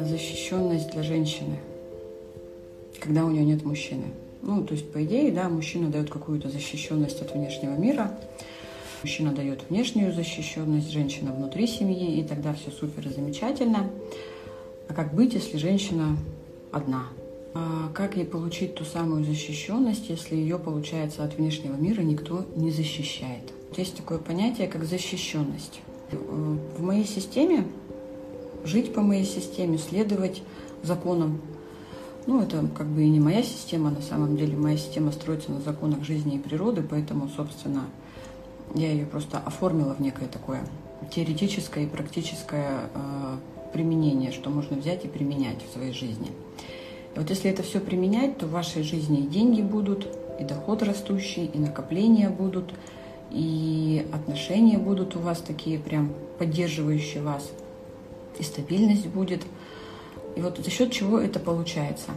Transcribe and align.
Защищенность 0.00 0.90
для 0.90 1.04
женщины, 1.04 1.58
когда 2.98 3.24
у 3.24 3.30
нее 3.30 3.44
нет 3.44 3.64
мужчины. 3.64 4.06
Ну, 4.42 4.64
то 4.64 4.74
есть, 4.74 4.90
по 4.90 5.04
идее, 5.04 5.30
да, 5.30 5.48
мужчина 5.48 5.88
дает 5.88 6.10
какую-то 6.10 6.48
защищенность 6.50 7.22
от 7.22 7.32
внешнего 7.32 7.74
мира, 7.76 8.18
мужчина 9.04 9.32
дает 9.32 9.60
внешнюю 9.68 10.12
защищенность, 10.12 10.90
женщина 10.90 11.32
внутри 11.32 11.68
семьи, 11.68 12.18
и 12.18 12.24
тогда 12.24 12.54
все 12.54 12.72
супер 12.72 13.06
и 13.06 13.12
замечательно. 13.12 13.88
А 14.88 14.94
как 14.94 15.14
быть, 15.14 15.34
если 15.34 15.58
женщина 15.58 16.16
одна? 16.72 17.04
А 17.54 17.92
как 17.94 18.16
ей 18.16 18.26
получить 18.26 18.74
ту 18.74 18.84
самую 18.84 19.24
защищенность, 19.24 20.08
если 20.08 20.34
ее, 20.34 20.58
получается, 20.58 21.22
от 21.22 21.36
внешнего 21.36 21.76
мира 21.76 22.00
никто 22.00 22.44
не 22.56 22.72
защищает? 22.72 23.52
Есть 23.76 23.96
такое 23.96 24.18
понятие, 24.18 24.66
как 24.66 24.84
защищенность. 24.84 25.80
В 26.12 26.82
моей 26.82 27.04
системе 27.04 27.66
жить 28.66 28.92
по 28.92 29.00
моей 29.00 29.24
системе, 29.24 29.78
следовать 29.78 30.42
законам. 30.82 31.40
Ну, 32.26 32.42
это 32.42 32.68
как 32.76 32.86
бы 32.86 33.04
и 33.04 33.08
не 33.08 33.20
моя 33.20 33.42
система, 33.42 33.90
на 33.90 34.02
самом 34.02 34.36
деле 34.36 34.56
моя 34.56 34.76
система 34.76 35.12
строится 35.12 35.52
на 35.52 35.60
законах 35.60 36.02
жизни 36.02 36.36
и 36.36 36.38
природы, 36.38 36.82
поэтому, 36.88 37.28
собственно, 37.28 37.84
я 38.74 38.90
ее 38.90 39.06
просто 39.06 39.38
оформила 39.38 39.94
в 39.94 40.00
некое 40.00 40.26
такое 40.26 40.60
теоретическое 41.14 41.84
и 41.84 41.86
практическое 41.86 42.90
э, 42.94 43.36
применение, 43.72 44.32
что 44.32 44.50
можно 44.50 44.76
взять 44.76 45.04
и 45.04 45.08
применять 45.08 45.64
в 45.64 45.72
своей 45.72 45.92
жизни. 45.92 46.32
И 47.14 47.18
вот 47.18 47.30
если 47.30 47.48
это 47.48 47.62
все 47.62 47.78
применять, 47.78 48.38
то 48.38 48.46
в 48.46 48.50
вашей 48.50 48.82
жизни 48.82 49.20
и 49.20 49.26
деньги 49.28 49.62
будут, 49.62 50.08
и 50.40 50.44
доход 50.44 50.82
растущий, 50.82 51.46
и 51.46 51.58
накопления 51.58 52.28
будут, 52.28 52.74
и 53.30 54.06
отношения 54.12 54.78
будут 54.78 55.16
у 55.16 55.20
вас 55.20 55.40
такие 55.40 55.78
прям 55.78 56.12
поддерживающие 56.38 57.22
вас, 57.22 57.50
и 58.38 58.42
стабильность 58.42 59.06
будет. 59.06 59.42
И 60.36 60.40
вот 60.40 60.58
за 60.58 60.70
счет 60.70 60.92
чего 60.92 61.18
это 61.18 61.40
получается. 61.40 62.10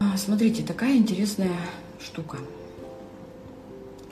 А, 0.00 0.16
смотрите, 0.16 0.62
такая 0.62 0.96
интересная 0.96 1.56
штука. 2.00 2.38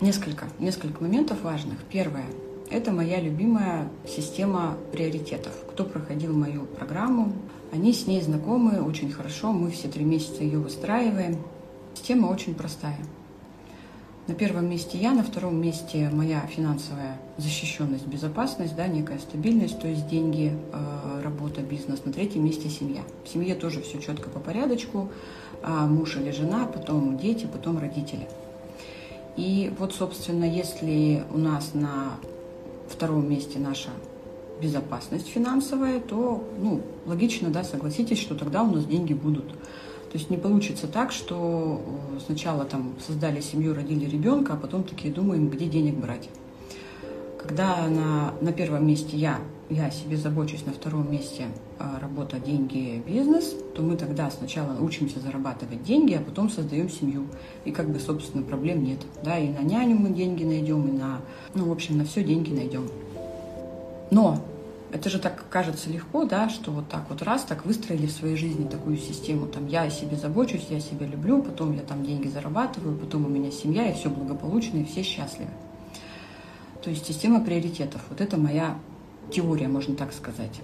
Несколько, 0.01 0.47
несколько 0.59 1.03
моментов 1.03 1.43
важных. 1.43 1.79
Первое– 1.91 2.25
это 2.71 2.91
моя 2.91 3.21
любимая 3.21 3.89
система 4.09 4.77
приоритетов. 4.91 5.53
Кто 5.71 5.85
проходил 5.85 6.33
мою 6.33 6.65
программу, 6.65 7.33
они 7.73 7.93
с 7.93 8.07
ней 8.07 8.21
знакомы 8.21 8.83
очень 8.83 9.13
хорошо, 9.13 9.53
мы 9.53 9.71
все 9.71 9.89
три 9.89 10.05
месяца 10.05 10.43
ее 10.43 10.59
выстраиваем. 10.59 11.39
Система 11.95 12.27
очень 12.29 12.55
простая. 12.55 12.99
На 14.29 14.35
первом 14.35 14.71
месте 14.71 14.99
я, 14.99 15.13
на 15.13 15.25
втором 15.25 15.61
месте 15.61 16.09
моя 16.13 16.41
финансовая 16.47 17.19
защищенность, 17.39 18.07
безопасность, 18.07 18.77
да, 18.77 18.87
некая 18.87 19.19
стабильность, 19.19 19.81
то 19.81 19.89
есть 19.89 20.07
деньги, 20.07 20.57
э, 20.73 21.23
работа, 21.25 21.61
бизнес. 21.61 22.05
На 22.05 22.13
третьем 22.13 22.45
месте 22.45 22.69
семья. 22.69 23.01
В 23.25 23.29
семье 23.29 23.57
тоже 23.57 23.83
все 23.83 24.01
четко 24.01 24.31
по 24.31 24.39
порядочку. 24.39 25.11
А 25.65 25.87
муж 25.87 26.17
или 26.17 26.31
жена, 26.31 26.67
потом 26.67 27.19
дети, 27.19 27.49
потом 27.53 27.79
родители. 27.79 28.29
И 29.37 29.73
вот, 29.77 29.93
собственно, 29.93 30.45
если 30.45 31.25
у 31.33 31.39
нас 31.39 31.75
на 31.75 32.13
втором 32.89 33.29
месте 33.29 33.59
наша 33.59 33.91
безопасность 34.61 35.27
финансовая, 35.27 35.99
то 35.99 36.45
ну, 36.61 36.81
логично, 37.07 37.51
да, 37.51 37.65
согласитесь, 37.65 38.21
что 38.21 38.37
тогда 38.37 38.63
у 38.63 38.73
нас 38.73 38.85
деньги 38.85 39.15
будут. 39.15 39.47
То 40.13 40.19
есть 40.19 40.29
не 40.29 40.37
получится 40.37 40.89
так, 40.89 41.11
что 41.11 41.81
э, 42.17 42.21
сначала 42.27 42.67
там 42.67 42.93
создали 43.05 43.41
семью, 43.41 43.75
родили 43.75 44.05
ребенка, 44.05 44.53
а 44.53 44.57
потом 44.57 44.85
такие 44.85 45.13
думаем, 45.13 45.49
где 45.49 45.65
денег 45.65 45.95
брать. 45.95 46.29
Когда 47.39 47.89
на, 47.89 48.35
на 48.43 48.53
первом 48.53 48.87
месте 48.87 49.17
я, 49.17 49.39
я 49.71 49.91
себе 49.91 50.19
забочусь, 50.19 50.67
на 50.67 50.73
втором 50.75 51.11
месте 51.11 51.47
а, 51.79 51.99
работа, 51.99 52.39
деньги, 52.39 53.03
бизнес, 53.07 53.57
то 53.75 53.81
мы 53.81 53.97
тогда 53.97 54.31
сначала 54.31 54.79
учимся 54.79 55.19
зарабатывать 55.19 55.83
деньги, 55.83 56.13
а 56.13 56.21
потом 56.21 56.51
создаем 56.51 56.91
семью. 56.91 57.27
И 57.65 57.73
как 57.73 57.89
бы, 57.89 57.99
собственно, 57.99 58.45
проблем 58.45 58.85
нет. 58.85 58.99
Да, 59.25 59.39
и 59.39 59.49
на 59.49 59.63
няню 59.63 59.97
мы 59.97 60.11
деньги 60.11 60.45
найдем, 60.45 60.87
и 60.89 60.93
на, 60.93 61.23
ну, 61.55 61.65
в 61.71 61.73
общем, 61.73 61.97
на 61.97 62.05
все 62.05 62.23
деньги 62.23 62.53
найдем. 62.53 62.87
Но 64.11 64.39
это 64.93 65.09
же 65.09 65.19
так 65.19 65.45
кажется 65.49 65.89
легко, 65.89 66.25
да, 66.25 66.51
что 66.51 66.71
вот 66.71 66.89
так 66.89 67.09
вот 67.09 67.23
раз, 67.23 67.45
так 67.45 67.65
выстроили 67.65 68.07
в 68.07 68.13
своей 68.13 68.37
жизни 68.37 68.69
такую 68.69 68.99
систему, 68.99 69.47
там, 69.47 69.67
я 69.67 69.83
о 69.83 69.91
себе 69.91 70.17
забочусь, 70.17 70.67
я 70.69 70.81
себя 70.81 71.07
люблю, 71.07 71.43
потом 71.43 71.73
я 71.73 71.81
там 71.81 72.05
деньги 72.05 72.29
зарабатываю, 72.29 72.99
потом 72.99 73.25
у 73.25 73.29
меня 73.29 73.51
семья, 73.51 73.91
и 73.91 73.95
все 73.95 74.11
благополучно, 74.11 74.79
и 74.79 74.85
все 74.85 75.03
счастливы. 75.03 75.51
То 76.83 76.91
есть 76.91 77.07
система 77.07 77.43
приоритетов. 77.43 78.03
Вот 78.11 78.21
это 78.21 78.37
моя 78.37 78.77
теория, 79.31 79.69
можно 79.69 79.95
так 79.95 80.13
сказать. 80.13 80.61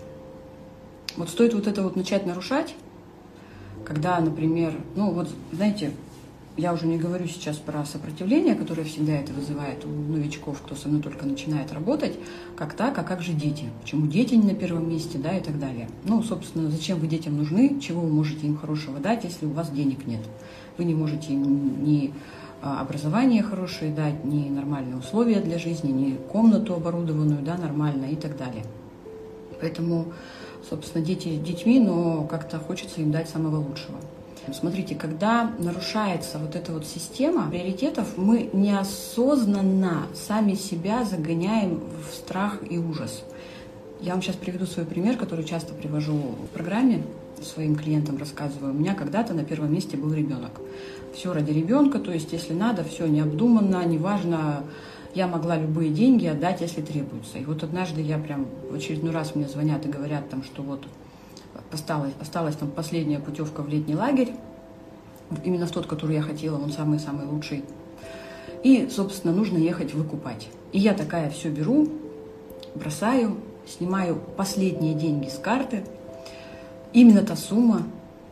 Вот 1.17 1.31
стоит 1.31 1.55
вот 1.55 1.67
это 1.67 1.83
вот 1.83 1.97
начать 1.97 2.27
нарушать, 2.27 2.75
когда, 3.85 4.21
например, 4.21 4.75
ну 4.95 5.11
вот, 5.11 5.31
знаете, 5.53 5.93
я 6.59 6.73
уже 6.73 6.87
не 6.87 6.99
говорю 6.99 7.29
сейчас 7.29 7.57
про 7.57 7.85
сопротивление, 7.85 8.57
которое 8.57 8.83
всегда 8.83 9.13
это 9.13 9.33
вызывает 9.33 9.85
у 9.85 9.89
новичков, 9.89 10.61
кто 10.61 10.75
со 10.75 10.89
мной 10.89 11.01
только 11.01 11.25
начинает 11.25 11.73
работать, 11.73 12.19
как 12.57 12.75
так, 12.75 12.99
а 12.99 13.05
как 13.05 13.23
же 13.23 13.33
дети? 13.33 13.67
Почему 13.81 14.09
дети 14.09 14.35
не 14.35 14.43
на 14.43 14.55
первом 14.55 14.91
месте, 14.91 15.19
да, 15.19 15.37
и 15.37 15.41
так 15.41 15.61
далее. 15.61 15.89
Ну, 16.05 16.21
собственно, 16.21 16.69
зачем 16.69 16.99
вы 16.99 17.07
детям 17.07 17.37
нужны, 17.37 17.79
чего 17.81 18.01
вы 18.01 18.09
можете 18.09 18.49
им 18.49 18.57
хорошего 18.57 18.99
дать, 18.99 19.23
если 19.23 19.47
у 19.47 19.51
вас 19.51 19.71
денег 19.71 20.05
нет? 20.05 20.21
Вы 20.79 20.85
не 20.85 20.95
можете 20.97 21.33
им 21.33 21.85
ни 21.85 22.13
а, 22.61 22.81
образование 22.81 23.45
хорошее 23.45 23.93
дать, 23.93 24.25
ни 24.25 24.49
нормальные 24.49 24.97
условия 24.97 25.41
для 25.41 25.59
жизни, 25.59 25.93
ни 25.93 26.17
комнату 26.17 26.75
оборудованную, 26.75 27.41
да, 27.41 27.57
нормально 27.57 28.07
и 28.07 28.17
так 28.17 28.37
далее. 28.37 28.65
Поэтому, 29.61 30.07
собственно, 30.69 31.05
дети 31.05 31.37
детьми, 31.37 31.79
но 31.79 32.25
как-то 32.25 32.59
хочется 32.59 33.01
им 33.01 33.13
дать 33.13 33.29
самого 33.29 33.59
лучшего. 33.59 33.99
Смотрите, 34.53 34.95
когда 34.95 35.51
нарушается 35.59 36.39
вот 36.39 36.57
эта 36.57 36.73
вот 36.73 36.87
система 36.87 37.49
приоритетов, 37.51 38.17
мы 38.17 38.51
неосознанно 38.53 40.07
сами 40.15 40.55
себя 40.55 41.05
загоняем 41.05 41.81
в 42.03 42.15
страх 42.15 42.59
и 42.69 42.79
ужас. 42.79 43.23
Я 44.01 44.13
вам 44.13 44.23
сейчас 44.23 44.37
приведу 44.37 44.67
свой 44.67 44.87
пример, 44.87 45.17
который 45.17 45.45
часто 45.45 45.75
привожу 45.75 46.15
в 46.15 46.47
программе 46.55 47.03
своим 47.43 47.77
клиентам 47.77 48.17
рассказываю. 48.17 48.73
У 48.73 48.77
меня 48.77 48.95
когда-то 48.95 49.35
на 49.35 49.45
первом 49.45 49.73
месте 49.73 49.97
был 49.97 50.13
ребенок. 50.13 50.53
Все 51.15 51.33
ради 51.33 51.51
ребенка, 51.51 51.99
то 51.99 52.13
есть 52.13 52.33
если 52.33 52.53
надо, 52.53 52.85
все 52.85 53.07
необдуманно, 53.07 53.85
неважно, 53.85 54.65
я 55.15 55.27
могла 55.27 55.57
любые 55.57 55.91
деньги 55.91 56.27
отдать, 56.27 56.61
если 56.61 56.81
требуется. 56.81 57.39
И 57.39 57.45
вот 57.45 57.63
однажды 57.63 58.01
я 58.01 58.19
прям 58.19 58.47
в 58.71 58.75
очередной 58.75 59.13
раз 59.13 59.35
мне 59.35 59.49
звонят 59.49 59.85
и 59.87 59.89
говорят 59.89 60.29
там, 60.29 60.43
что 60.43 60.63
вот 60.63 60.87
осталась, 61.73 62.13
осталась 62.21 62.57
там 62.57 62.71
последняя 62.71 63.19
путевка 63.19 63.63
в 63.63 63.69
летний 63.69 63.95
лагерь, 63.95 64.33
именно 65.45 65.67
в 65.67 65.71
тот, 65.71 65.87
который 65.87 66.17
я 66.17 66.23
хотела, 66.23 66.59
он 66.59 66.73
самый-самый 66.73 67.27
лучший. 67.27 67.65
И, 68.63 68.89
собственно, 68.91 69.33
нужно 69.33 69.59
ехать 69.59 69.95
выкупать. 69.95 70.49
И 70.73 70.79
я 70.79 70.95
такая 70.95 71.31
все 71.31 71.51
беру, 71.51 71.89
бросаю, 72.75 73.37
снимаю 73.67 74.21
последние 74.37 74.95
деньги 74.95 75.29
с 75.29 75.39
карты. 75.39 75.85
Именно 76.93 77.23
та 77.23 77.37
сумма, 77.37 77.83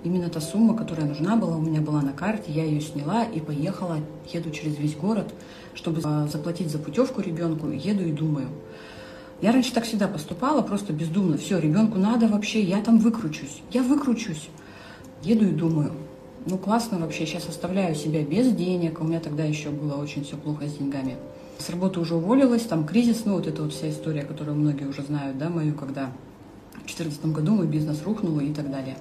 именно 0.02 0.28
та 0.28 0.40
сумма, 0.40 0.76
которая 0.76 1.06
нужна 1.06 1.36
была, 1.36 1.56
у 1.56 1.60
меня 1.60 1.80
была 1.80 2.00
на 2.00 2.12
карте, 2.12 2.50
я 2.50 2.64
ее 2.64 2.80
сняла 2.80 3.24
и 3.24 3.40
поехала, 3.40 3.98
еду 4.32 4.50
через 4.50 4.78
весь 4.78 4.96
город, 4.96 5.32
чтобы 5.74 6.00
заплатить 6.00 6.70
за 6.70 6.78
путевку 6.78 7.20
ребенку, 7.20 7.68
еду 7.68 8.04
и 8.04 8.12
думаю– 8.12 8.48
я 9.42 9.52
раньше 9.52 9.72
так 9.72 9.84
всегда 9.84 10.08
поступала, 10.08 10.62
просто 10.62 10.92
бездумно. 10.92 11.36
Все, 11.36 11.58
ребенку 11.58 11.98
надо 11.98 12.26
вообще, 12.26 12.62
я 12.62 12.80
там 12.80 12.98
выкручусь. 12.98 13.62
Я 13.70 13.82
выкручусь. 13.82 14.48
Еду 15.22 15.46
и 15.46 15.50
думаю, 15.50 15.92
ну 16.46 16.56
классно 16.58 16.98
вообще, 16.98 17.26
сейчас 17.26 17.48
оставляю 17.48 17.94
себя 17.94 18.22
без 18.22 18.52
денег. 18.52 19.00
У 19.00 19.04
меня 19.04 19.20
тогда 19.20 19.44
еще 19.44 19.70
было 19.70 19.94
очень 19.94 20.24
все 20.24 20.36
плохо 20.36 20.66
с 20.66 20.74
деньгами. 20.74 21.16
С 21.58 21.68
работы 21.70 22.00
уже 22.00 22.14
уволилась, 22.14 22.62
там 22.62 22.86
кризис, 22.86 23.24
ну 23.24 23.34
вот 23.34 23.46
эта 23.46 23.62
вот 23.62 23.72
вся 23.72 23.90
история, 23.90 24.22
которую 24.22 24.56
многие 24.56 24.84
уже 24.84 25.02
знают, 25.02 25.38
да, 25.38 25.48
мою, 25.48 25.74
когда 25.74 26.12
в 26.72 26.86
2014 26.86 27.26
году 27.26 27.54
мой 27.54 27.66
бизнес 27.66 28.02
рухнул 28.04 28.38
и 28.40 28.52
так 28.52 28.70
далее. 28.70 28.96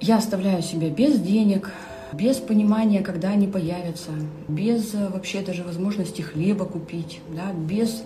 Я 0.00 0.18
оставляю 0.18 0.62
себя 0.62 0.90
без 0.90 1.18
денег, 1.18 1.72
без 2.12 2.36
понимания, 2.36 3.00
когда 3.00 3.30
они 3.30 3.48
появятся, 3.48 4.10
без 4.48 4.94
э, 4.94 5.08
вообще 5.08 5.40
даже 5.40 5.64
возможности 5.64 6.22
хлеба 6.22 6.66
купить, 6.66 7.20
да, 7.34 7.52
без 7.52 8.02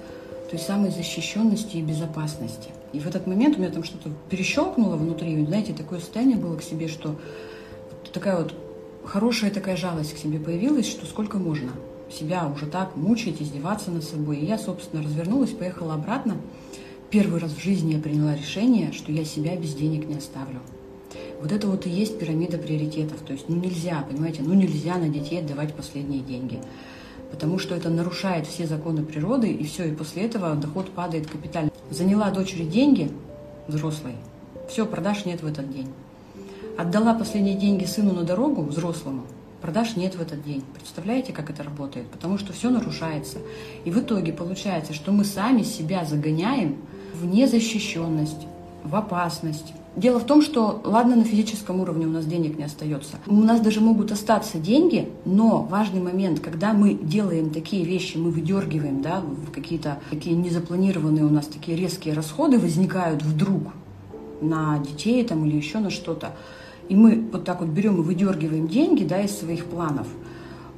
той 0.51 0.59
самой 0.59 0.91
защищенности 0.91 1.77
и 1.77 1.83
безопасности. 1.83 2.71
И 2.93 2.99
в 2.99 3.07
этот 3.07 3.27
момент 3.27 3.57
у 3.57 3.61
меня 3.61 3.71
там 3.71 3.85
что-то 3.85 4.11
перещелкнуло 4.29 4.97
внутри, 4.97 5.45
знаете, 5.47 5.73
такое 5.73 6.01
состояние 6.01 6.37
было 6.37 6.57
к 6.57 6.63
себе, 6.63 6.89
что 6.89 7.15
такая 8.13 8.37
вот 8.37 8.53
хорошая 9.05 9.53
такая 9.53 9.77
жалость 9.77 10.15
к 10.15 10.19
себе 10.19 10.41
появилась, 10.41 10.89
что 10.89 11.07
сколько 11.07 11.39
можно 11.39 11.71
себя 12.11 12.51
уже 12.53 12.67
так 12.67 12.97
мучить, 12.97 13.41
издеваться 13.41 13.93
над 13.93 14.03
собой. 14.03 14.39
И 14.39 14.45
я, 14.45 14.59
собственно, 14.59 15.05
развернулась, 15.05 15.51
поехала 15.51 15.95
обратно. 15.95 16.37
Первый 17.11 17.41
раз 17.41 17.53
в 17.53 17.63
жизни 17.63 17.95
я 17.95 18.01
приняла 18.01 18.35
решение, 18.35 18.93
что 18.93 19.13
я 19.13 19.25
себя 19.25 19.57
без 19.57 19.75
денег 19.75 20.09
не 20.09 20.17
оставлю. 20.17 20.61
Вот 21.41 21.53
это 21.53 21.69
вот 21.69 21.87
и 21.87 21.91
есть 21.91 22.19
пирамида 22.19 22.59
приоритетов. 22.59 23.21
То 23.21 23.33
есть, 23.33 23.49
ну 23.49 23.57
нельзя, 23.57 24.05
понимаете, 24.09 24.43
ну 24.43 24.55
нельзя 24.55 24.97
на 24.97 25.09
детей 25.09 25.39
отдавать 25.39 25.75
последние 25.75 26.23
деньги 26.23 26.61
потому 27.31 27.59
что 27.59 27.75
это 27.75 27.91
нарушает 27.91 28.47
все 28.47 28.67
законы 28.67 29.03
природы, 29.03 29.51
и 29.51 29.65
все, 29.65 29.89
и 29.89 29.95
после 29.95 30.25
этого 30.25 30.55
доход 30.55 30.91
падает 30.91 31.29
капитально. 31.29 31.71
Заняла 31.91 32.31
дочери 32.31 32.65
деньги 32.65 33.11
взрослой, 33.67 34.15
все, 34.69 34.87
продаж 34.87 35.25
нет 35.25 35.43
в 35.43 35.47
этот 35.47 35.73
день. 35.73 35.89
Отдала 36.79 37.15
последние 37.15 37.57
деньги 37.57 37.85
сыну 37.85 38.13
на 38.13 38.23
дорогу, 38.23 38.63
взрослому, 38.63 39.23
продаж 39.61 39.97
нет 39.97 40.15
в 40.15 40.23
этот 40.23 40.43
день. 40.43 40.65
Представляете, 40.75 41.33
как 41.33 41.51
это 41.51 41.63
работает? 41.63 42.07
Потому 42.09 42.39
что 42.39 42.53
все 42.53 42.71
нарушается. 42.71 43.39
И 43.85 43.91
в 43.91 43.99
итоге 43.99 44.33
получается, 44.33 44.95
что 44.95 45.13
мы 45.13 45.25
сами 45.25 45.63
себя 45.63 46.05
загоняем 46.05 46.79
в 47.15 47.27
незащищенность, 47.27 48.47
в 48.85 48.95
опасность. 48.97 49.75
Дело 49.97 50.21
в 50.21 50.25
том, 50.25 50.41
что, 50.41 50.81
ладно, 50.85 51.17
на 51.17 51.25
физическом 51.25 51.81
уровне 51.81 52.07
у 52.07 52.11
нас 52.11 52.25
денег 52.25 52.57
не 52.57 52.65
остается. 52.65 53.17
У 53.27 53.35
нас 53.35 53.61
даже 53.61 53.81
могут 53.81 54.13
остаться 54.13 54.59
деньги, 54.59 55.09
но 55.25 55.63
важный 55.63 56.01
момент, 56.01 56.39
когда 56.39 56.73
мы 56.73 56.95
делаем 56.95 57.51
такие 57.51 57.85
вещи, 57.85 58.17
мы 58.17 58.31
выдергиваем, 58.31 59.03
да, 59.03 59.23
какие-то 59.53 59.99
такие 60.11 60.37
незапланированные 60.37 61.25
у 61.25 61.29
нас 61.29 61.47
такие 61.47 61.77
резкие 61.77 62.15
расходы 62.15 62.59
возникают 62.59 63.23
вдруг 63.23 63.73
на 64.41 64.79
детей 64.79 65.25
там 65.25 65.45
или 65.45 65.57
еще 65.57 65.81
на 65.81 65.91
что-то, 65.91 66.37
и 66.89 66.95
мы 66.95 67.29
вот 67.33 67.45
так 67.45 67.61
вот 67.61 67.71
берем 67.71 68.01
и 68.01 68.05
выдергиваем 68.05 68.69
деньги, 68.69 69.05
да, 69.05 69.21
из 69.21 69.37
своих 69.37 69.65
планов, 69.67 70.07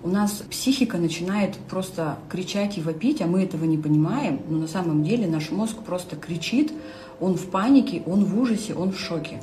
у 0.05 0.09
нас 0.09 0.43
психика 0.51 0.99
начинает 0.99 1.57
просто 1.71 2.19
кричать 2.29 2.77
и 2.77 2.81
вопить, 2.81 3.23
а 3.23 3.27
мы 3.27 3.43
этого 3.43 3.65
не 3.65 3.79
понимаем, 3.79 4.41
но 4.49 4.59
на 4.59 4.67
самом 4.67 5.05
деле 5.05 5.29
наш 5.29 5.51
мозг 5.51 5.77
просто 5.87 6.17
кричит, 6.17 6.73
он 7.21 7.35
в 7.35 7.51
панике, 7.51 8.03
он 8.07 8.25
в 8.25 8.39
ужасе, 8.41 8.75
он 8.75 8.93
в 8.93 8.99
шоке. 8.99 9.41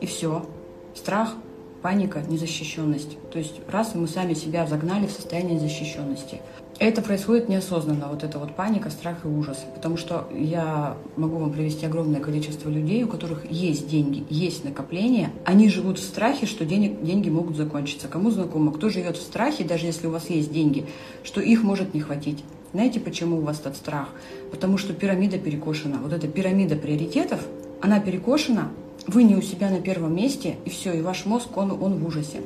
И 0.00 0.06
все. 0.06 0.46
Страх, 0.94 1.34
паника, 1.82 2.22
незащищенность. 2.28 3.16
То 3.30 3.38
есть 3.38 3.60
раз 3.68 3.94
и 3.94 3.98
мы 3.98 4.08
сами 4.08 4.34
себя 4.34 4.66
загнали 4.66 5.06
в 5.06 5.12
состояние 5.12 5.60
защищенности. 5.60 6.40
Это 6.78 7.00
происходит 7.00 7.48
неосознанно, 7.48 8.08
вот 8.08 8.22
эта 8.22 8.38
вот 8.38 8.54
паника, 8.54 8.90
страх 8.90 9.24
и 9.24 9.28
ужас. 9.28 9.64
Потому 9.74 9.96
что 9.96 10.28
я 10.34 10.96
могу 11.16 11.38
вам 11.38 11.50
привести 11.50 11.86
огромное 11.86 12.20
количество 12.20 12.68
людей, 12.68 13.02
у 13.04 13.08
которых 13.08 13.50
есть 13.50 13.88
деньги, 13.88 14.24
есть 14.28 14.62
накопления. 14.62 15.30
Они 15.46 15.70
живут 15.70 15.98
в 15.98 16.02
страхе, 16.02 16.44
что 16.44 16.66
денег, 16.66 17.02
деньги 17.02 17.30
могут 17.30 17.56
закончиться. 17.56 18.08
Кому 18.08 18.30
знакомо, 18.30 18.72
кто 18.72 18.90
живет 18.90 19.16
в 19.16 19.22
страхе, 19.22 19.64
даже 19.64 19.86
если 19.86 20.06
у 20.06 20.10
вас 20.10 20.28
есть 20.28 20.52
деньги, 20.52 20.86
что 21.22 21.40
их 21.40 21.62
может 21.62 21.94
не 21.94 22.00
хватить. 22.00 22.44
Знаете, 22.72 23.00
почему 23.00 23.38
у 23.38 23.40
вас 23.40 23.60
этот 23.60 23.76
страх? 23.76 24.08
Потому 24.50 24.78
что 24.78 24.92
пирамида 24.92 25.38
перекошена. 25.38 25.98
Вот 26.02 26.12
эта 26.12 26.28
пирамида 26.28 26.76
приоритетов, 26.76 27.40
она 27.80 28.00
перекошена, 28.00 28.68
вы 29.06 29.22
не 29.22 29.36
у 29.36 29.42
себя 29.42 29.70
на 29.70 29.80
первом 29.80 30.14
месте, 30.14 30.56
и 30.64 30.70
все, 30.70 30.92
и 30.92 31.00
ваш 31.00 31.26
мозг, 31.26 31.56
он, 31.56 31.70
он 31.70 31.98
в 31.98 32.06
ужасе 32.06 32.40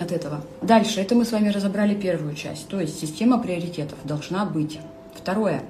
от 0.00 0.12
этого. 0.12 0.42
Дальше, 0.62 1.00
это 1.00 1.14
мы 1.14 1.24
с 1.24 1.32
вами 1.32 1.48
разобрали 1.48 1.94
первую 1.94 2.34
часть, 2.34 2.68
то 2.68 2.80
есть 2.80 2.98
система 2.98 3.38
приоритетов 3.38 3.98
должна 4.04 4.44
быть. 4.44 4.80
Второе, 5.14 5.62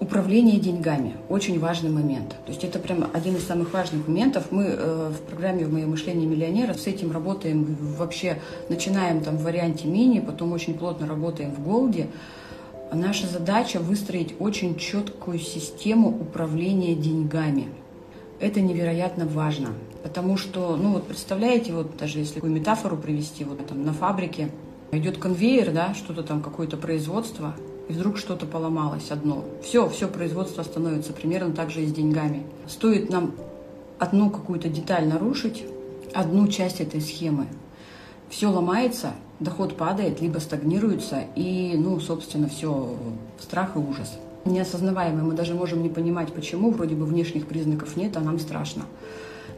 управление 0.00 0.60
деньгами. 0.60 1.14
Очень 1.28 1.58
важный 1.58 1.90
момент. 1.90 2.30
То 2.44 2.52
есть 2.52 2.64
это 2.64 2.78
прям 2.78 3.08
один 3.12 3.36
из 3.36 3.46
самых 3.46 3.72
важных 3.72 4.06
моментов. 4.06 4.44
Мы 4.50 4.64
э, 4.64 5.10
в 5.10 5.22
программе 5.28 5.64
«В 5.64 5.72
мое 5.72 5.86
мышление 5.86 6.26
миллионера» 6.26 6.74
с 6.74 6.86
этим 6.86 7.10
работаем 7.12 7.76
вообще, 7.96 8.38
начинаем 8.68 9.22
там 9.22 9.36
в 9.36 9.42
варианте 9.44 9.86
мини, 9.88 10.20
потом 10.20 10.52
очень 10.52 10.74
плотно 10.74 11.06
работаем 11.06 11.52
в 11.52 11.62
голде. 11.62 12.08
Наша 12.94 13.26
задача 13.26 13.80
выстроить 13.80 14.36
очень 14.38 14.78
четкую 14.78 15.40
систему 15.40 16.08
управления 16.08 16.94
деньгами. 16.94 17.66
Это 18.38 18.60
невероятно 18.60 19.26
важно, 19.26 19.70
потому 20.04 20.36
что, 20.36 20.76
ну 20.76 20.92
вот 20.92 21.08
представляете, 21.08 21.72
вот 21.72 21.96
даже 21.96 22.20
если 22.20 22.34
такую 22.34 22.52
метафору 22.52 22.96
привести, 22.96 23.42
вот 23.42 23.66
там 23.66 23.84
на 23.84 23.92
фабрике 23.92 24.50
идет 24.92 25.18
конвейер, 25.18 25.72
да, 25.72 25.92
что-то 25.94 26.22
там, 26.22 26.40
какое-то 26.40 26.76
производство, 26.76 27.54
и 27.88 27.92
вдруг 27.92 28.16
что-то 28.16 28.46
поломалось 28.46 29.10
одно. 29.10 29.44
Все, 29.64 29.88
все 29.88 30.06
производство 30.06 30.62
становится 30.62 31.12
примерно 31.12 31.52
так 31.52 31.70
же 31.70 31.82
и 31.82 31.86
с 31.86 31.92
деньгами. 31.92 32.44
Стоит 32.68 33.10
нам 33.10 33.34
одну 33.98 34.30
какую-то 34.30 34.68
деталь 34.68 35.08
нарушить, 35.08 35.64
одну 36.12 36.46
часть 36.46 36.80
этой 36.80 37.00
схемы, 37.00 37.48
все 38.28 38.46
ломается, 38.46 39.14
доход 39.44 39.76
падает, 39.76 40.20
либо 40.20 40.38
стагнируется, 40.38 41.20
и, 41.36 41.74
ну, 41.76 42.00
собственно, 42.00 42.48
все, 42.48 42.96
страх 43.40 43.76
и 43.76 43.78
ужас. 43.78 44.18
Неосознаваемый, 44.44 45.22
мы 45.22 45.34
даже 45.34 45.54
можем 45.54 45.82
не 45.82 45.88
понимать, 45.88 46.32
почему, 46.32 46.70
вроде 46.70 46.94
бы 46.94 47.06
внешних 47.06 47.46
признаков 47.46 47.96
нет, 47.96 48.16
а 48.16 48.20
нам 48.20 48.38
страшно. 48.38 48.84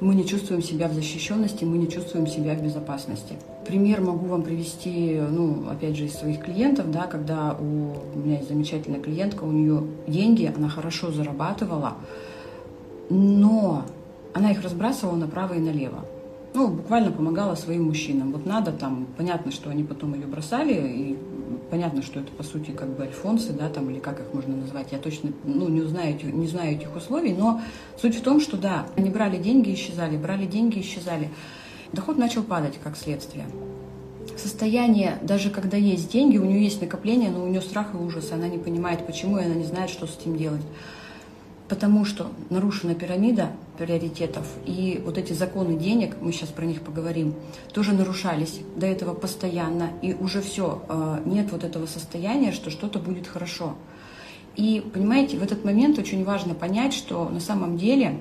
Мы 0.00 0.14
не 0.14 0.26
чувствуем 0.26 0.62
себя 0.62 0.88
в 0.88 0.92
защищенности, 0.92 1.64
мы 1.64 1.78
не 1.78 1.88
чувствуем 1.88 2.26
себя 2.26 2.54
в 2.54 2.62
безопасности. 2.62 3.34
Пример 3.66 4.02
могу 4.02 4.26
вам 4.26 4.42
привести, 4.42 5.18
ну, 5.30 5.68
опять 5.70 5.96
же, 5.96 6.04
из 6.04 6.14
своих 6.14 6.44
клиентов, 6.44 6.90
да, 6.90 7.06
когда 7.06 7.56
у, 7.58 8.18
меня 8.18 8.36
есть 8.36 8.48
замечательная 8.48 9.00
клиентка, 9.00 9.44
у 9.44 9.50
нее 9.50 9.84
деньги, 10.06 10.52
она 10.54 10.68
хорошо 10.68 11.10
зарабатывала, 11.10 11.94
но 13.08 13.84
она 14.34 14.50
их 14.50 14.62
разбрасывала 14.62 15.16
направо 15.16 15.54
и 15.54 15.60
налево 15.60 16.04
ну, 16.56 16.68
буквально 16.68 17.12
помогала 17.12 17.54
своим 17.54 17.84
мужчинам. 17.84 18.32
Вот 18.32 18.46
надо 18.46 18.72
там, 18.72 19.06
понятно, 19.16 19.52
что 19.52 19.68
они 19.68 19.84
потом 19.84 20.14
ее 20.14 20.26
бросали, 20.26 20.72
и 20.72 21.18
понятно, 21.70 22.02
что 22.02 22.20
это 22.20 22.32
по 22.32 22.42
сути 22.42 22.70
как 22.70 22.88
бы 22.96 23.04
альфонсы, 23.04 23.52
да, 23.52 23.68
там, 23.68 23.90
или 23.90 23.98
как 23.98 24.20
их 24.20 24.32
можно 24.32 24.56
назвать, 24.56 24.88
я 24.90 24.98
точно, 24.98 25.32
ну, 25.44 25.68
не 25.68 25.82
знаю, 25.82 26.16
не 26.22 26.46
знаю 26.46 26.76
этих 26.76 26.96
условий, 26.96 27.34
но 27.34 27.60
суть 28.00 28.16
в 28.16 28.22
том, 28.22 28.40
что 28.40 28.56
да, 28.56 28.86
они 28.96 29.10
брали 29.10 29.36
деньги, 29.36 29.74
исчезали, 29.74 30.16
брали 30.16 30.46
деньги, 30.46 30.80
исчезали. 30.80 31.28
Доход 31.92 32.16
начал 32.16 32.42
падать 32.42 32.78
как 32.82 32.96
следствие. 32.96 33.44
Состояние, 34.36 35.18
даже 35.22 35.50
когда 35.50 35.76
есть 35.76 36.10
деньги, 36.10 36.38
у 36.38 36.44
нее 36.44 36.64
есть 36.64 36.80
накопление, 36.80 37.30
но 37.30 37.44
у 37.44 37.48
нее 37.48 37.60
страх 37.60 37.94
и 37.94 37.96
ужас, 37.98 38.32
она 38.32 38.48
не 38.48 38.58
понимает, 38.58 39.06
почему, 39.06 39.38
и 39.38 39.44
она 39.44 39.54
не 39.54 39.64
знает, 39.64 39.90
что 39.90 40.06
с 40.06 40.16
этим 40.18 40.36
делать 40.36 40.62
потому 41.68 42.04
что 42.04 42.30
нарушена 42.50 42.94
пирамида 42.94 43.50
приоритетов, 43.78 44.46
и 44.64 45.02
вот 45.04 45.18
эти 45.18 45.32
законы 45.32 45.76
денег, 45.76 46.16
мы 46.20 46.32
сейчас 46.32 46.50
про 46.50 46.64
них 46.64 46.82
поговорим, 46.82 47.34
тоже 47.72 47.92
нарушались 47.92 48.60
до 48.76 48.86
этого 48.86 49.14
постоянно, 49.14 49.90
и 50.02 50.14
уже 50.14 50.40
все, 50.40 50.82
э, 50.88 51.22
нет 51.24 51.50
вот 51.50 51.64
этого 51.64 51.86
состояния, 51.86 52.52
что 52.52 52.70
что-то 52.70 52.98
будет 52.98 53.26
хорошо. 53.26 53.74
И, 54.54 54.82
понимаете, 54.94 55.38
в 55.38 55.42
этот 55.42 55.64
момент 55.64 55.98
очень 55.98 56.24
важно 56.24 56.54
понять, 56.54 56.94
что 56.94 57.28
на 57.28 57.40
самом 57.40 57.76
деле, 57.76 58.18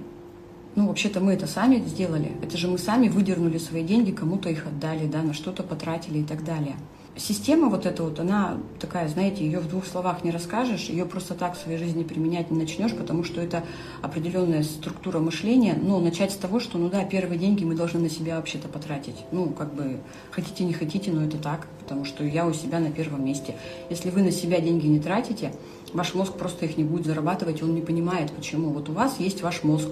ну, 0.75 0.88
вообще-то 0.88 1.21
мы 1.21 1.33
это 1.33 1.47
сами 1.47 1.77
сделали, 1.77 2.31
это 2.42 2.57
же 2.57 2.68
мы 2.68 2.77
сами 2.77 3.07
выдернули 3.07 3.57
свои 3.57 3.83
деньги, 3.83 4.12
кому-то 4.12 4.50
их 4.50 4.65
отдали, 4.68 5.07
да, 5.07 5.21
на 5.21 5.33
что-то 5.33 5.63
потратили 5.63 6.19
и 6.19 6.24
так 6.24 6.44
далее 6.44 6.75
система 7.17 7.69
вот 7.69 7.85
эта 7.85 8.03
вот, 8.03 8.19
она 8.19 8.57
такая, 8.79 9.07
знаете, 9.07 9.45
ее 9.45 9.59
в 9.59 9.67
двух 9.67 9.85
словах 9.85 10.23
не 10.23 10.31
расскажешь, 10.31 10.89
ее 10.89 11.06
просто 11.06 11.33
так 11.33 11.56
в 11.56 11.62
своей 11.62 11.77
жизни 11.77 12.03
применять 12.03 12.51
не 12.51 12.59
начнешь, 12.59 12.94
потому 12.94 13.23
что 13.23 13.41
это 13.41 13.63
определенная 14.01 14.63
структура 14.63 15.19
мышления. 15.19 15.78
Но 15.81 15.99
начать 15.99 16.31
с 16.31 16.35
того, 16.35 16.59
что, 16.59 16.78
ну 16.78 16.90
да, 16.90 17.04
первые 17.04 17.40
деньги 17.40 17.63
мы 17.63 17.75
должны 17.75 17.99
на 17.99 18.09
себя 18.09 18.37
вообще-то 18.37 18.68
потратить. 18.68 19.16
Ну, 19.31 19.49
как 19.49 19.73
бы, 19.73 19.99
хотите, 20.31 20.63
не 20.66 20.73
хотите, 20.73 21.11
но 21.11 21.23
это 21.23 21.37
так, 21.37 21.68
потому 21.81 22.06
что 22.06 22.23
я 22.23 22.45
у 22.45 22.54
себя 22.54 22.80
на 22.80 22.92
первом 22.92 23.25
месте. 23.25 23.56
Если 23.90 24.09
вы 24.09 24.21
на 24.21 24.31
себя 24.31 24.59
деньги 24.59 24.87
не 24.87 24.99
тратите, 24.99 25.54
ваш 25.94 26.13
мозг 26.13 26.33
просто 26.33 26.66
их 26.66 26.78
не 26.78 26.83
будет 26.83 27.06
зарабатывать, 27.06 27.61
он 27.63 27.73
не 27.73 27.81
понимает, 27.81 28.31
почему. 28.31 28.69
Вот 28.69 28.90
у 28.90 28.94
вас 28.94 29.19
есть 29.19 29.42
ваш 29.42 29.63
мозг. 29.63 29.90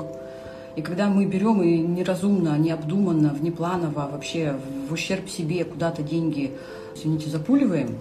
И 0.76 0.82
когда 0.82 1.08
мы 1.08 1.26
берем 1.26 1.62
и 1.62 1.78
неразумно, 1.78 2.58
необдуманно, 2.58 3.30
внепланово, 3.30 4.10
вообще 4.12 4.56
в 4.90 4.94
ущерб 4.94 5.30
себе 5.30 5.64
куда-то 5.66 6.02
деньги 6.02 6.52
извините, 6.96 7.30
запуливаем, 7.30 7.98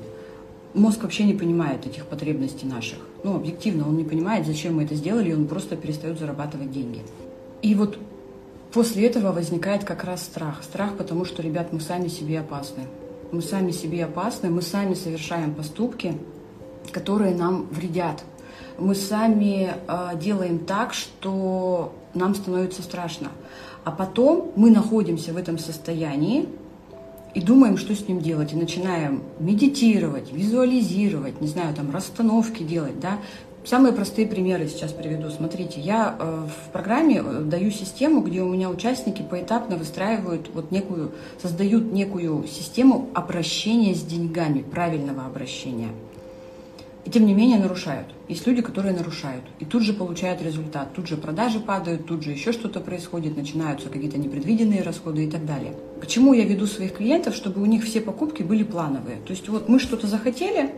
мозг 0.74 1.02
вообще 1.02 1.24
не 1.24 1.34
понимает 1.34 1.86
этих 1.86 2.06
потребностей 2.06 2.66
наших. 2.66 2.98
Ну, 3.24 3.36
объективно, 3.36 3.88
он 3.88 3.96
не 3.96 4.04
понимает, 4.04 4.46
зачем 4.46 4.76
мы 4.76 4.84
это 4.84 4.94
сделали, 4.94 5.30
и 5.30 5.34
он 5.34 5.46
просто 5.46 5.76
перестает 5.76 6.18
зарабатывать 6.18 6.70
деньги. 6.70 7.02
И 7.62 7.74
вот 7.74 7.98
после 8.72 9.06
этого 9.06 9.32
возникает 9.32 9.84
как 9.84 10.04
раз 10.04 10.22
страх. 10.22 10.62
Страх, 10.62 10.96
потому 10.96 11.24
что, 11.24 11.42
ребят, 11.42 11.72
мы 11.72 11.80
сами 11.80 12.08
себе 12.08 12.40
опасны. 12.40 12.84
Мы 13.30 13.40
сами 13.40 13.70
себе 13.70 14.04
опасны, 14.04 14.50
мы 14.50 14.62
сами 14.62 14.94
совершаем 14.94 15.54
поступки, 15.54 16.14
которые 16.90 17.34
нам 17.34 17.66
вредят. 17.70 18.24
Мы 18.78 18.94
сами 18.94 19.72
э, 19.86 20.18
делаем 20.18 20.58
так, 20.58 20.92
что 20.92 21.94
нам 22.14 22.34
становится 22.34 22.82
страшно. 22.82 23.28
А 23.84 23.90
потом 23.90 24.52
мы 24.56 24.70
находимся 24.70 25.32
в 25.32 25.36
этом 25.36 25.58
состоянии, 25.58 26.48
и 27.34 27.40
думаем, 27.40 27.78
что 27.78 27.94
с 27.94 28.06
ним 28.06 28.20
делать, 28.20 28.52
и 28.52 28.56
начинаем 28.56 29.22
медитировать, 29.38 30.32
визуализировать, 30.32 31.40
не 31.40 31.48
знаю, 31.48 31.74
там 31.74 31.90
расстановки 31.90 32.62
делать, 32.62 33.00
да. 33.00 33.18
Самые 33.64 33.92
простые 33.92 34.26
примеры 34.26 34.66
сейчас 34.66 34.92
приведу. 34.92 35.30
Смотрите, 35.30 35.80
я 35.80 36.16
э, 36.18 36.46
в 36.46 36.72
программе 36.72 37.22
э, 37.24 37.42
даю 37.42 37.70
систему, 37.70 38.20
где 38.20 38.42
у 38.42 38.48
меня 38.48 38.68
участники 38.68 39.22
поэтапно 39.22 39.76
выстраивают 39.76 40.50
вот 40.52 40.72
некую, 40.72 41.12
создают 41.40 41.92
некую 41.92 42.46
систему 42.48 43.08
обращения 43.14 43.94
с 43.94 44.02
деньгами, 44.02 44.62
правильного 44.62 45.24
обращения. 45.26 45.90
И 47.04 47.10
тем 47.10 47.26
не 47.26 47.34
менее 47.34 47.58
нарушают. 47.58 48.06
Есть 48.28 48.46
люди, 48.46 48.62
которые 48.62 48.94
нарушают. 48.94 49.44
И 49.58 49.64
тут 49.64 49.82
же 49.82 49.92
получают 49.92 50.40
результат. 50.40 50.92
Тут 50.94 51.08
же 51.08 51.16
продажи 51.16 51.58
падают, 51.58 52.06
тут 52.06 52.22
же 52.22 52.30
еще 52.30 52.52
что-то 52.52 52.80
происходит, 52.80 53.36
начинаются 53.36 53.88
какие-то 53.88 54.18
непредвиденные 54.18 54.82
расходы 54.82 55.24
и 55.24 55.30
так 55.30 55.44
далее. 55.44 55.74
Почему 56.00 56.32
я 56.32 56.44
веду 56.44 56.66
своих 56.66 56.94
клиентов, 56.94 57.34
чтобы 57.34 57.60
у 57.60 57.66
них 57.66 57.84
все 57.84 58.00
покупки 58.00 58.42
были 58.42 58.62
плановые? 58.62 59.16
То 59.26 59.32
есть 59.32 59.48
вот 59.48 59.68
мы 59.68 59.80
что-то 59.80 60.06
захотели, 60.06 60.70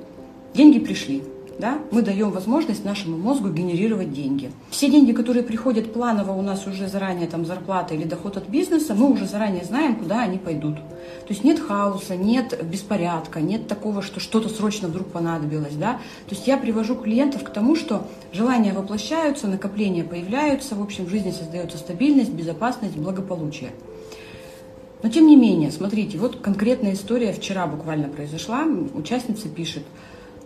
деньги 0.55 0.79
пришли 0.79 1.23
да, 1.59 1.79
мы 1.91 2.03
даем 2.03 2.31
возможность 2.31 2.85
нашему 2.85 3.17
мозгу 3.17 3.49
генерировать 3.49 4.13
деньги. 4.13 4.51
Все 4.71 4.91
деньги, 4.91 5.13
которые 5.13 5.43
приходят 5.43 5.93
планово 5.93 6.33
у 6.33 6.43
нас 6.43 6.67
уже 6.67 6.89
заранее, 6.89 7.29
там 7.29 7.47
зарплата 7.47 7.95
или 7.95 8.05
доход 8.05 8.37
от 8.37 8.49
бизнеса, 8.49 8.95
мы 8.95 9.11
уже 9.11 9.27
заранее 9.27 9.65
знаем, 9.65 9.97
куда 9.97 10.23
они 10.23 10.39
пойдут. 10.39 10.77
То 10.77 11.31
есть 11.31 11.45
нет 11.45 11.61
хаоса, 11.61 12.17
нет 12.17 12.59
беспорядка, 12.65 13.41
нет 13.41 13.69
такого, 13.69 14.03
что 14.03 14.21
что-то 14.21 14.49
срочно 14.49 14.89
вдруг 14.89 15.09
понадобилось, 15.09 15.75
да. 15.75 15.95
То 16.27 16.35
есть 16.35 16.47
я 16.47 16.57
привожу 16.57 16.97
клиентов 16.97 17.45
к 17.45 17.51
тому, 17.51 17.77
что 17.77 18.07
желания 18.33 18.73
воплощаются, 18.73 19.47
накопления 19.47 20.05
появляются, 20.05 20.75
в 20.75 20.83
общем, 20.83 21.07
в 21.07 21.11
жизни 21.11 21.31
создается 21.31 21.79
стабильность, 21.79 22.33
безопасность, 22.33 22.97
благополучие. 22.97 23.71
Но 25.03 25.11
тем 25.11 25.27
не 25.27 25.37
менее, 25.37 25.71
смотрите, 25.71 26.17
вот 26.17 26.37
конкретная 26.37 26.95
история 26.95 27.35
вчера 27.35 27.67
буквально 27.67 28.09
произошла. 28.09 28.65
Участница 28.95 29.51
пишет, 29.51 29.83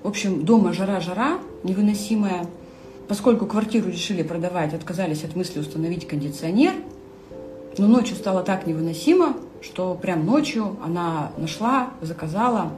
в 0.02 0.08
общем, 0.08 0.44
дома 0.44 0.72
жара-жара 0.72 1.38
невыносимая. 1.64 2.46
Поскольку 3.08 3.46
квартиру 3.46 3.90
решили 3.90 4.22
продавать, 4.22 4.74
отказались 4.74 5.24
от 5.24 5.34
мысли 5.34 5.60
установить 5.60 6.06
кондиционер. 6.06 6.74
Но 7.78 7.86
ночью 7.86 8.16
стало 8.16 8.42
так 8.42 8.66
невыносимо, 8.66 9.36
что 9.62 9.94
прям 9.94 10.26
ночью 10.26 10.76
она 10.84 11.32
нашла, 11.36 11.90
заказала, 12.00 12.72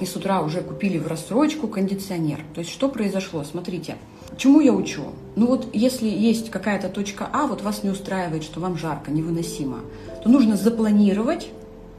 и 0.00 0.06
с 0.06 0.16
утра 0.16 0.42
уже 0.42 0.62
купили 0.62 0.98
в 0.98 1.06
рассрочку 1.06 1.68
кондиционер. 1.68 2.40
То 2.54 2.60
есть 2.60 2.70
что 2.72 2.88
произошло? 2.88 3.44
Смотрите, 3.44 3.96
чему 4.36 4.60
я 4.60 4.72
учу? 4.72 5.02
Ну 5.36 5.46
вот 5.46 5.68
если 5.72 6.08
есть 6.08 6.50
какая-то 6.50 6.88
точка 6.88 7.28
А, 7.32 7.46
вот 7.46 7.62
вас 7.62 7.82
не 7.84 7.90
устраивает, 7.90 8.42
что 8.42 8.60
вам 8.60 8.76
жарко, 8.76 9.10
невыносимо, 9.10 9.80
то 10.22 10.28
нужно 10.28 10.56
запланировать 10.56 11.50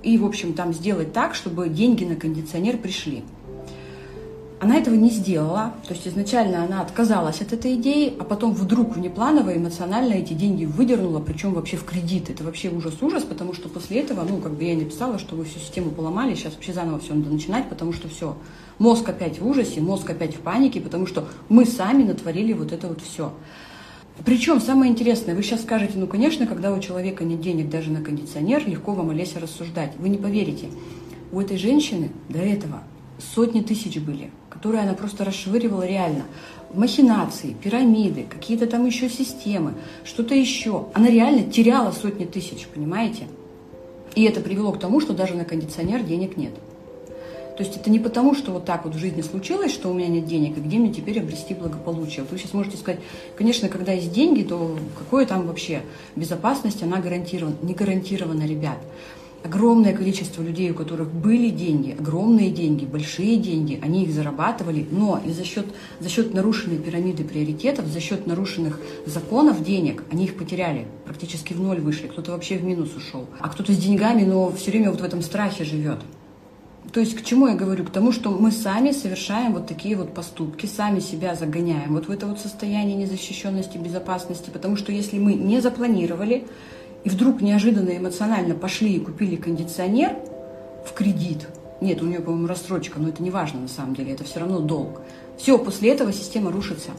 и, 0.04 0.18
в 0.18 0.26
общем, 0.26 0.54
там 0.54 0.74
сделать 0.74 1.14
так, 1.14 1.34
чтобы 1.34 1.70
деньги 1.70 2.04
на 2.04 2.16
кондиционер 2.16 2.78
пришли. 2.78 3.24
Она 4.64 4.78
этого 4.78 4.96
не 4.96 5.10
сделала, 5.10 5.74
то 5.86 5.94
есть 5.94 6.08
изначально 6.08 6.64
она 6.64 6.80
отказалась 6.80 7.42
от 7.42 7.52
этой 7.52 7.76
идеи, 7.76 8.14
а 8.18 8.24
потом 8.24 8.54
вдруг 8.54 8.96
внепланово 8.96 9.58
эмоционально 9.58 10.14
эти 10.14 10.32
деньги 10.32 10.64
выдернула, 10.64 11.20
причем 11.20 11.54
вообще 11.54 11.76
в 11.76 11.84
кредит. 11.84 12.30
Это 12.30 12.46
вообще 12.46 12.70
ужас-ужас, 12.70 13.24
потому 13.24 13.54
что 13.54 13.68
после 13.68 14.00
этого, 14.00 14.24
ну, 14.24 14.38
как 14.38 14.54
бы 14.54 14.64
я 14.64 14.78
написала, 14.78 15.20
что 15.20 15.36
вы 15.36 15.44
всю 15.44 15.60
систему 15.60 15.92
поломали, 15.92 16.34
сейчас 16.36 16.54
вообще 16.54 16.72
заново 16.72 17.00
все 17.00 17.14
надо 17.14 17.30
начинать, 17.30 17.68
потому 17.68 17.92
что 17.92 18.08
все, 18.08 18.38
мозг 18.80 19.10
опять 19.10 19.42
в 19.42 19.46
ужасе, 19.46 19.82
мозг 19.82 20.10
опять 20.10 20.34
в 20.34 20.40
панике, 20.40 20.80
потому 20.80 21.08
что 21.08 21.28
мы 21.50 21.66
сами 21.66 22.04
натворили 22.04 22.54
вот 22.54 22.72
это 22.72 22.88
вот 22.88 23.02
все. 23.02 23.34
Причем 24.24 24.62
самое 24.62 24.90
интересное, 24.90 25.36
вы 25.36 25.44
сейчас 25.44 25.64
скажете, 25.64 25.98
ну, 25.98 26.08
конечно, 26.08 26.48
когда 26.48 26.72
у 26.72 26.80
человека 26.80 27.26
нет 27.26 27.42
денег 27.42 27.70
даже 27.70 27.92
на 27.92 28.02
кондиционер, 28.02 28.66
легко 28.66 28.94
вам, 28.94 29.10
Олеся, 29.10 29.42
рассуждать. 29.42 29.92
Вы 30.00 30.08
не 30.08 30.18
поверите, 30.18 30.70
у 31.34 31.42
этой 31.42 31.58
женщины 31.58 32.12
до 32.30 32.40
этого 32.40 32.82
сотни 33.20 33.62
тысяч 33.62 33.98
были– 34.00 34.32
которые 34.64 34.84
она 34.84 34.94
просто 34.94 35.26
расшвыривала 35.26 35.86
реально. 35.86 36.24
Махинации, 36.74 37.54
пирамиды, 37.62 38.24
какие-то 38.30 38.66
там 38.66 38.86
еще 38.86 39.10
системы, 39.10 39.74
что-то 40.06 40.36
еще. 40.36 40.86
Она 40.94 41.10
реально 41.10 41.44
теряла 41.44 41.92
сотни 41.92 42.24
тысяч, 42.24 42.68
понимаете? 42.74 43.28
И 44.16 44.24
это 44.24 44.40
привело 44.40 44.72
к 44.72 44.80
тому, 44.80 45.02
что 45.02 45.12
даже 45.14 45.34
на 45.34 45.44
кондиционер 45.44 46.04
денег 46.04 46.38
нет. 46.38 46.54
То 47.58 47.64
есть 47.64 47.76
это 47.76 47.90
не 47.90 48.00
потому, 48.00 48.36
что 48.36 48.52
вот 48.52 48.64
так 48.64 48.86
вот 48.86 48.96
в 48.96 48.98
жизни 48.98 49.22
случилось, 49.22 49.74
что 49.74 49.90
у 49.90 49.94
меня 49.94 50.08
нет 50.08 50.26
денег, 50.28 50.58
и 50.58 50.62
где 50.62 50.78
мне 50.78 50.94
теперь 50.94 51.20
обрести 51.20 51.54
благополучие. 51.54 52.26
Вы 52.32 52.38
сейчас 52.38 52.54
можете 52.54 52.78
сказать, 52.78 53.02
конечно, 53.36 53.68
когда 53.68 53.92
есть 53.92 54.14
деньги, 54.14 54.44
то 54.44 54.80
какое 54.98 55.26
там 55.26 55.46
вообще 55.46 55.82
безопасность, 56.16 56.82
она 56.82 57.00
гарантирована. 57.00 57.58
Не 57.62 57.74
гарантирована, 57.74 58.44
ребят 58.48 58.78
огромное 59.44 59.94
количество 59.94 60.42
людей, 60.42 60.72
у 60.72 60.74
которых 60.74 61.12
были 61.12 61.50
деньги, 61.50 61.96
огромные 61.98 62.50
деньги, 62.50 62.86
большие 62.86 63.38
деньги, 63.38 63.80
они 63.84 64.04
их 64.04 64.14
зарабатывали, 64.14 64.88
но 64.90 65.22
и 65.24 65.32
за 65.32 65.44
счет, 65.44 65.66
за 66.00 66.10
счет 66.10 66.34
нарушенной 66.34 66.78
пирамиды 66.78 67.24
приоритетов, 67.24 67.88
за 67.88 68.00
счет 68.00 68.26
нарушенных 68.26 68.80
законов 69.06 69.64
денег, 69.64 70.04
они 70.12 70.26
их 70.26 70.38
потеряли, 70.38 70.88
практически 71.06 71.54
в 71.54 71.60
ноль 71.60 71.82
вышли, 71.82 72.08
кто-то 72.08 72.32
вообще 72.32 72.58
в 72.58 72.64
минус 72.64 72.96
ушел, 72.96 73.28
а 73.40 73.50
кто-то 73.50 73.74
с 73.74 73.78
деньгами, 73.78 74.24
но 74.24 74.52
все 74.52 74.72
время 74.72 74.92
вот 74.92 75.02
в 75.02 75.04
этом 75.04 75.22
страхе 75.22 75.64
живет. 75.64 76.00
То 76.92 77.00
есть 77.00 77.16
к 77.16 77.24
чему 77.24 77.48
я 77.48 77.56
говорю? 77.56 77.86
К 77.86 77.90
тому, 77.90 78.12
что 78.12 78.30
мы 78.30 78.52
сами 78.52 78.92
совершаем 78.92 79.54
вот 79.54 79.68
такие 79.68 79.96
вот 79.96 80.14
поступки, 80.14 80.68
сами 80.68 81.00
себя 81.00 81.34
загоняем 81.34 81.94
вот 81.94 82.08
в 82.08 82.12
это 82.12 82.28
вот 82.28 82.40
состояние 82.40 82.96
незащищенности, 82.96 83.78
безопасности, 83.78 84.52
потому 84.52 84.76
что 84.76 84.92
если 84.92 85.18
мы 85.18 85.34
не 85.34 85.60
запланировали, 85.60 86.46
и 87.04 87.10
вдруг 87.10 87.42
неожиданно 87.42 87.98
эмоционально 87.98 88.56
пошли 88.56 88.96
и 88.96 89.00
купили 89.00 89.36
кондиционер 89.36 90.16
в 90.86 90.94
кредит. 90.94 91.48
Нет, 91.82 92.02
у 92.02 92.06
нее, 92.06 92.22
по-моему, 92.22 92.48
рассрочка, 92.48 93.00
но 93.00 93.10
это 93.10 93.22
не 93.22 93.30
важно 93.30 93.62
на 93.62 93.68
самом 93.68 93.94
деле, 93.96 94.14
это 94.14 94.24
все 94.24 94.40
равно 94.40 94.60
долг. 94.60 95.02
Все, 95.38 95.58
после 95.58 95.92
этого 95.92 96.14
система 96.14 96.52
рушится. 96.52 96.92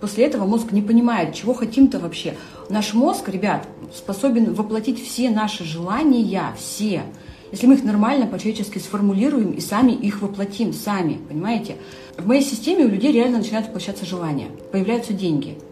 После 0.00 0.24
этого 0.24 0.44
мозг 0.44 0.72
не 0.72 0.82
понимает, 0.82 1.34
чего 1.34 1.54
хотим-то 1.54 1.98
вообще. 1.98 2.34
Наш 2.68 2.94
мозг, 2.94 3.28
ребят, 3.28 3.66
способен 3.94 4.54
воплотить 4.54 5.04
все 5.04 5.30
наши 5.30 5.64
желания, 5.64 6.52
все. 6.56 7.02
Если 7.50 7.66
мы 7.66 7.74
их 7.74 7.84
нормально, 7.84 8.26
по-человечески 8.26 8.78
сформулируем 8.78 9.52
и 9.52 9.60
сами 9.60 9.92
их 9.92 10.20
воплотим, 10.20 10.72
сами, 10.72 11.18
понимаете? 11.28 11.76
В 12.16 12.26
моей 12.26 12.42
системе 12.42 12.84
у 12.84 12.88
людей 12.88 13.12
реально 13.12 13.38
начинают 13.38 13.68
воплощаться 13.68 14.04
желания, 14.04 14.48
появляются 14.72 15.12
деньги– 15.12 15.58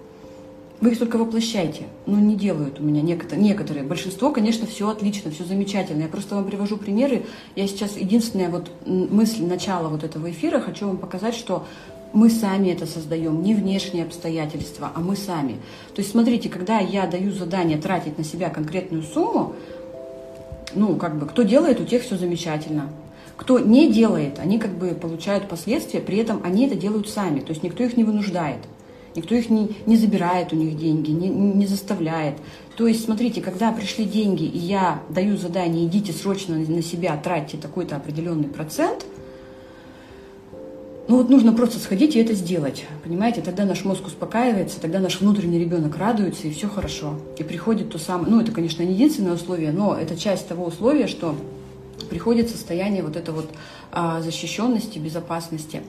вы 0.81 0.91
их 0.91 0.99
только 0.99 1.17
воплощайте. 1.17 1.85
Ну, 2.07 2.17
не 2.17 2.37
делают 2.37 2.81
у 2.81 2.83
меня 2.83 3.01
некоторые. 3.01 3.43
некоторые. 3.43 3.85
Большинство, 3.85 4.31
конечно, 4.31 4.67
все 4.67 4.89
отлично, 4.89 5.31
все 5.31 5.45
замечательно. 5.45 6.03
Я 6.03 6.09
просто 6.09 6.35
вам 6.35 6.45
привожу 6.45 6.77
примеры. 6.77 7.25
Я 7.55 7.67
сейчас 7.67 7.97
единственная 7.97 8.51
вот 8.51 8.71
мысль 8.85 9.45
начала 9.45 9.89
вот 9.89 10.05
этого 10.05 10.31
эфира 10.31 10.61
хочу 10.61 10.87
вам 10.87 10.99
показать, 10.99 11.35
что 11.35 11.65
мы 12.13 12.31
сами 12.31 12.69
это 12.69 12.87
создаем, 12.87 13.43
не 13.43 13.55
внешние 13.55 14.05
обстоятельства, 14.05 14.91
а 14.95 15.01
мы 15.01 15.17
сами. 15.17 15.57
То 15.95 16.01
есть, 16.01 16.11
смотрите, 16.11 16.49
когда 16.49 16.79
я 16.79 17.07
даю 17.07 17.33
задание 17.33 17.79
тратить 17.79 18.17
на 18.19 18.25
себя 18.25 18.49
конкретную 18.51 19.03
сумму, 19.03 19.55
ну, 20.75 20.97
как 20.97 21.19
бы, 21.19 21.27
кто 21.27 21.43
делает, 21.43 21.81
у 21.81 21.85
тех 21.85 22.03
все 22.03 22.17
замечательно. 22.17 22.89
Кто 23.37 23.59
не 23.59 23.93
делает, 23.93 24.39
они 24.39 24.59
как 24.59 24.73
бы 24.73 24.89
получают 24.89 25.49
последствия, 25.49 26.01
при 26.01 26.19
этом 26.19 26.41
они 26.43 26.67
это 26.67 26.75
делают 26.75 27.09
сами, 27.09 27.41
то 27.41 27.51
есть 27.51 27.63
никто 27.63 27.85
их 27.85 27.97
не 27.97 28.05
вынуждает. 28.05 28.61
Никто 29.17 29.35
их 29.35 29.51
не, 29.51 29.75
не 29.87 29.97
забирает 29.97 30.53
у 30.53 30.57
них 30.57 30.77
деньги, 30.77 31.11
не, 31.11 31.29
не 31.29 31.67
заставляет. 31.67 32.37
То 32.77 32.87
есть, 32.87 33.05
смотрите, 33.05 33.41
когда 33.41 33.73
пришли 33.73 34.05
деньги, 34.05 34.45
и 34.45 34.59
я 34.59 35.03
даю 35.09 35.37
задание, 35.37 35.87
идите 35.87 36.13
срочно 36.13 36.57
на 36.57 36.83
себя, 36.83 37.17
тратьте 37.17 37.57
такой-то 37.57 37.97
определенный 37.97 38.49
процент, 38.49 39.07
ну 41.09 41.19
вот 41.19 41.31
нужно 41.31 41.53
просто 41.53 41.79
сходить 41.79 42.17
и 42.17 42.19
это 42.19 42.35
сделать, 42.35 42.85
понимаете? 43.05 43.41
Тогда 43.41 43.65
наш 43.65 43.85
мозг 43.85 44.07
успокаивается, 44.07 44.81
тогда 44.81 44.99
наш 44.99 45.21
внутренний 45.21 45.59
ребенок 45.59 45.97
радуется, 45.97 46.49
и 46.49 46.51
все 46.51 46.69
хорошо. 46.69 47.15
И 47.39 47.45
приходит 47.45 47.91
то 47.91 47.99
самое, 47.99 48.29
ну 48.29 48.41
это, 48.41 48.51
конечно, 48.51 48.83
не 48.83 48.93
единственное 48.95 49.35
условие, 49.35 49.71
но 49.71 49.95
это 49.95 50.17
часть 50.17 50.49
того 50.49 50.67
условия, 50.67 51.07
что 51.07 51.37
приходит 52.11 52.51
состояние 52.51 53.05
вот 53.05 53.17
этой 53.17 53.33
вот 53.33 53.49
а, 53.93 54.21
защищенности, 54.21 54.99
безопасности 54.99 55.83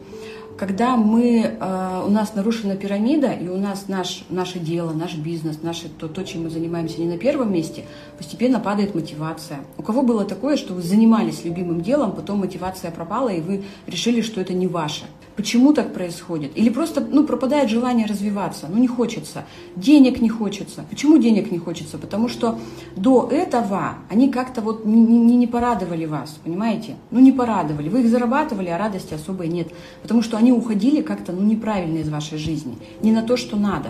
когда 0.58 0.98
мы, 0.98 1.58
э, 1.60 2.04
у 2.06 2.10
нас 2.10 2.34
нарушена 2.34 2.76
пирамида, 2.76 3.32
и 3.32 3.48
у 3.48 3.58
нас 3.58 3.88
наш, 3.88 4.24
наше 4.30 4.60
дело, 4.60 4.92
наш 4.92 5.16
бизнес, 5.16 5.62
наше, 5.62 5.88
то, 5.88 6.08
то, 6.08 6.24
чем 6.24 6.44
мы 6.44 6.50
занимаемся 6.50 7.00
не 7.00 7.08
на 7.08 7.18
первом 7.18 7.54
месте, 7.54 7.86
постепенно 8.18 8.60
падает 8.60 8.96
мотивация. 8.96 9.60
У 9.78 9.84
кого 9.84 10.02
было 10.02 10.26
такое, 10.26 10.58
что 10.58 10.74
вы 10.74 10.82
занимались 10.82 11.46
любимым 11.46 11.82
делом, 11.82 12.12
потом 12.12 12.40
мотивация 12.40 12.92
пропала, 12.92 13.30
и 13.30 13.40
вы 13.40 13.64
решили, 13.86 14.22
что 14.22 14.42
это 14.42 14.54
не 14.54 14.68
ваше? 14.68 15.06
Почему 15.38 15.72
так 15.72 15.94
происходит? 15.94 16.58
Или 16.58 16.70
просто 16.70 17.00
ну, 17.00 17.24
пропадает 17.24 17.70
желание 17.70 18.08
развиваться, 18.08 18.66
ну 18.68 18.80
не 18.80 18.88
хочется, 18.88 19.46
денег 19.76 20.20
не 20.20 20.30
хочется. 20.30 20.84
Почему 20.90 21.20
денег 21.20 21.52
не 21.52 21.60
хочется? 21.60 22.00
Потому 22.00 22.28
что 22.28 22.58
до 22.96 23.30
этого 23.32 24.00
они 24.10 24.32
как-то 24.32 24.62
вот 24.62 24.84
не, 24.84 25.00
не, 25.00 25.36
не 25.36 25.46
порадовали 25.46 26.06
вас, 26.06 26.40
понимаете? 26.44 26.96
Ну 27.12 27.20
не 27.20 27.32
порадовали. 27.32 27.88
Вы 27.88 28.02
их 28.02 28.10
зарабатывали, 28.10 28.70
а 28.70 28.80
радости 28.80 29.14
особой 29.14 29.48
нет. 29.48 29.68
Потому 30.02 30.24
что 30.24 30.38
они 30.38 30.52
уходили 30.52 31.04
как-то 31.04 31.34
ну, 31.34 31.44
неправильно 31.44 32.00
из 32.00 32.10
вашей 32.10 32.40
жизни, 32.40 32.76
не 33.04 33.12
на 33.12 33.22
то, 33.22 33.38
что 33.38 33.58
надо. 33.58 33.90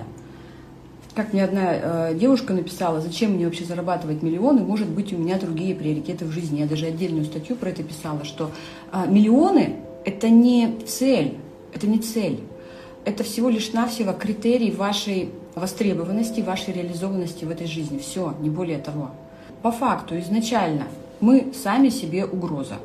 Как 1.15 1.31
мне 1.31 1.45
одна 1.45 2.09
э, 2.11 2.15
девушка 2.15 2.53
написала, 2.53 2.99
зачем 2.99 3.31
мне 3.31 3.45
вообще 3.45 3.63
зарабатывать 3.63 4.21
миллионы, 4.21 4.63
может 4.63 4.89
быть, 4.89 5.13
у 5.13 5.17
меня 5.17 5.39
другие 5.39 5.73
приоритеты 5.73 6.25
в 6.25 6.31
жизни. 6.31 6.59
Я 6.59 6.67
даже 6.67 6.87
отдельную 6.87 7.23
статью 7.23 7.55
про 7.55 7.69
это 7.69 7.83
писала, 7.83 8.25
что 8.25 8.51
э, 8.91 9.05
миллионы 9.07 9.77
это 10.05 10.29
не 10.29 10.77
цель, 10.85 11.37
это 11.73 11.87
не 11.87 11.99
цель. 11.99 12.39
Это 13.05 13.23
всего 13.23 13.49
лишь 13.49 13.71
навсего 13.71 14.11
критерий 14.11 14.71
вашей 14.71 15.29
востребованности, 15.55 16.41
вашей 16.41 16.73
реализованности 16.73 17.45
в 17.45 17.49
этой 17.49 17.67
жизни. 17.67 17.99
Все, 17.99 18.33
не 18.41 18.49
более 18.49 18.79
того. 18.79 19.11
По 19.61 19.71
факту 19.71 20.19
изначально 20.19 20.87
мы 21.19 21.53
сами 21.53 21.89
себе 21.89 22.25
угроза. 22.25 22.75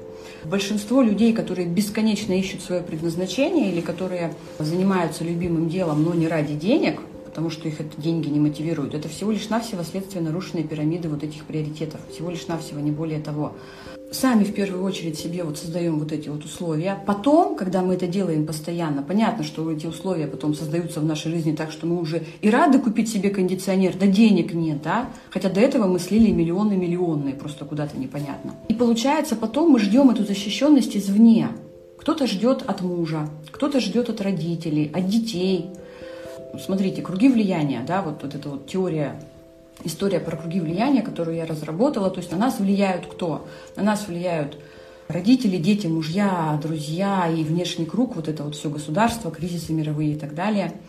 Большинство 0.44 1.02
людей, 1.02 1.32
которые 1.32 1.66
бесконечно 1.66 2.32
ищут 2.32 2.62
свое 2.62 2.82
предназначение 2.82 3.70
или 3.70 3.80
которые 3.80 4.34
занимаются 4.58 5.24
любимым 5.24 5.68
делом, 5.68 6.02
но 6.04 6.14
не 6.14 6.28
ради 6.28 6.54
денег, 6.54 7.00
потому 7.32 7.48
что 7.48 7.66
их 7.66 7.80
это 7.80 7.98
деньги 7.98 8.28
не 8.28 8.38
мотивируют, 8.38 8.92
это 8.92 9.08
всего 9.08 9.32
лишь 9.32 9.48
навсего 9.48 9.82
следствие 9.82 10.22
нарушенной 10.22 10.64
пирамиды 10.64 11.08
вот 11.08 11.24
этих 11.24 11.44
приоритетов. 11.44 11.98
Всего 12.12 12.28
лишь 12.28 12.46
навсего, 12.46 12.78
не 12.78 12.90
более 12.90 13.20
того 13.20 13.54
сами 14.14 14.44
в 14.44 14.52
первую 14.52 14.84
очередь 14.84 15.18
себе 15.18 15.42
вот 15.42 15.58
создаем 15.58 15.98
вот 15.98 16.12
эти 16.12 16.28
вот 16.28 16.44
условия. 16.44 17.02
Потом, 17.06 17.56
когда 17.56 17.82
мы 17.82 17.94
это 17.94 18.06
делаем 18.06 18.46
постоянно, 18.46 19.02
понятно, 19.02 19.42
что 19.42 19.70
эти 19.70 19.86
условия 19.86 20.26
потом 20.26 20.54
создаются 20.54 21.00
в 21.00 21.04
нашей 21.04 21.30
жизни 21.30 21.52
так, 21.52 21.72
что 21.72 21.86
мы 21.86 21.98
уже 21.98 22.22
и 22.40 22.50
рады 22.50 22.78
купить 22.78 23.10
себе 23.10 23.30
кондиционер, 23.30 23.94
да 23.98 24.06
денег 24.06 24.52
нет, 24.52 24.82
да? 24.82 25.08
Хотя 25.30 25.48
до 25.48 25.60
этого 25.60 25.86
мы 25.86 25.98
слили 25.98 26.30
миллионы 26.30 26.76
миллионные, 26.76 27.34
просто 27.34 27.64
куда-то 27.64 27.98
непонятно. 27.98 28.54
И 28.68 28.74
получается, 28.74 29.36
потом 29.36 29.70
мы 29.70 29.78
ждем 29.78 30.10
эту 30.10 30.24
защищенность 30.24 30.96
извне. 30.96 31.48
Кто-то 31.98 32.26
ждет 32.26 32.62
от 32.66 32.82
мужа, 32.82 33.28
кто-то 33.50 33.80
ждет 33.80 34.08
от 34.10 34.20
родителей, 34.20 34.90
от 34.92 35.08
детей. 35.08 35.70
Смотрите, 36.58 37.02
круги 37.02 37.28
влияния, 37.28 37.82
да, 37.86 38.02
вот, 38.02 38.22
вот 38.22 38.34
эта 38.34 38.48
вот 38.48 38.66
теория 38.66 39.20
история 39.84 40.20
про 40.20 40.36
круги 40.36 40.60
влияния, 40.60 41.02
которую 41.02 41.36
я 41.36 41.46
разработала. 41.46 42.10
То 42.10 42.20
есть 42.20 42.30
на 42.30 42.38
нас 42.38 42.58
влияют 42.60 43.06
кто? 43.06 43.46
На 43.76 43.82
нас 43.82 44.06
влияют 44.06 44.58
родители, 45.08 45.56
дети, 45.56 45.86
мужья, 45.86 46.58
друзья 46.62 47.28
и 47.28 47.42
внешний 47.42 47.86
круг, 47.86 48.16
вот 48.16 48.28
это 48.28 48.44
вот 48.44 48.54
все 48.54 48.70
государство, 48.70 49.30
кризисы 49.30 49.72
мировые 49.72 50.12
и 50.12 50.18
так 50.18 50.34
далее– 50.34 50.72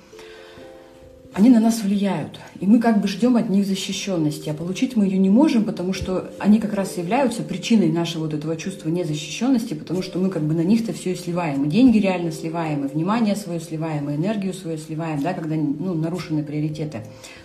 они 1.34 1.50
на 1.50 1.60
нас 1.60 1.82
влияют. 1.82 2.40
И 2.60 2.68
мы 2.68 2.80
как 2.80 3.02
бы 3.02 3.08
ждем 3.08 3.38
от 3.38 3.50
них 3.50 3.66
защищенности. 3.66 4.50
А 4.50 4.54
получить 4.54 4.96
мы 4.96 5.06
ее 5.06 5.18
не 5.18 5.30
можем, 5.30 5.64
потому 5.64 5.92
что 5.92 6.32
они 6.40 6.60
как 6.60 6.74
раз 6.74 6.98
являются 6.98 7.42
причиной 7.42 7.92
нашего 7.92 8.26
вот 8.26 8.34
этого 8.34 8.56
чувства 8.56 8.90
незащищенности, 8.90 9.74
потому 9.74 10.04
что 10.04 10.20
мы 10.20 10.30
как 10.30 10.44
бы 10.44 10.54
на 10.54 10.64
них-то 10.64 10.94
все 10.94 11.14
и 11.14 11.16
сливаем. 11.16 11.66
И 11.66 11.70
деньги 11.70 11.98
реально 11.98 12.32
сливаем, 12.32 12.86
и 12.86 12.88
внимание 12.88 13.36
свое 13.36 13.60
сливаем, 13.60 14.10
и 14.10 14.16
энергию 14.16 14.54
свою 14.54 14.78
сливаем, 14.78 15.22
да, 15.22 15.34
когда 15.34 15.56
ну, 15.56 15.96
нарушены 15.96 16.44
приоритеты. 16.44 17.02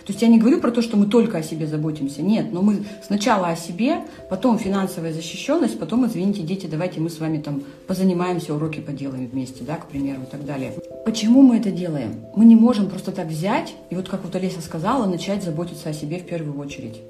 То 0.09 0.13
есть 0.13 0.23
я 0.23 0.27
не 0.27 0.39
говорю 0.39 0.59
про 0.59 0.71
то, 0.71 0.81
что 0.81 0.97
мы 0.97 1.05
только 1.05 1.37
о 1.37 1.43
себе 1.43 1.67
заботимся. 1.67 2.23
Нет, 2.23 2.51
но 2.51 2.63
мы 2.63 2.83
сначала 3.05 3.49
о 3.49 3.55
себе, 3.55 3.97
потом 4.27 4.57
финансовая 4.57 5.13
защищенность, 5.13 5.77
потом, 5.77 6.07
извините, 6.07 6.41
дети, 6.41 6.65
давайте 6.65 6.99
мы 6.99 7.11
с 7.11 7.19
вами 7.19 7.37
там 7.37 7.61
позанимаемся, 7.85 8.55
уроки 8.55 8.79
поделаем 8.79 9.27
вместе, 9.27 9.63
да, 9.63 9.75
к 9.75 9.85
примеру, 9.85 10.21
и 10.23 10.25
так 10.25 10.45
далее. 10.45 10.73
Почему 11.05 11.43
мы 11.43 11.57
это 11.57 11.69
делаем? 11.69 12.25
Мы 12.35 12.45
не 12.45 12.55
можем 12.55 12.89
просто 12.89 13.11
так 13.11 13.27
взять 13.27 13.75
и 13.91 13.95
вот 13.95 14.09
как 14.09 14.23
вот 14.23 14.35
Олеся 14.35 14.61
сказала, 14.61 15.05
начать 15.05 15.43
заботиться 15.43 15.89
о 15.89 15.93
себе 15.93 16.17
в 16.17 16.25
первую 16.25 16.57
очередь. 16.57 17.01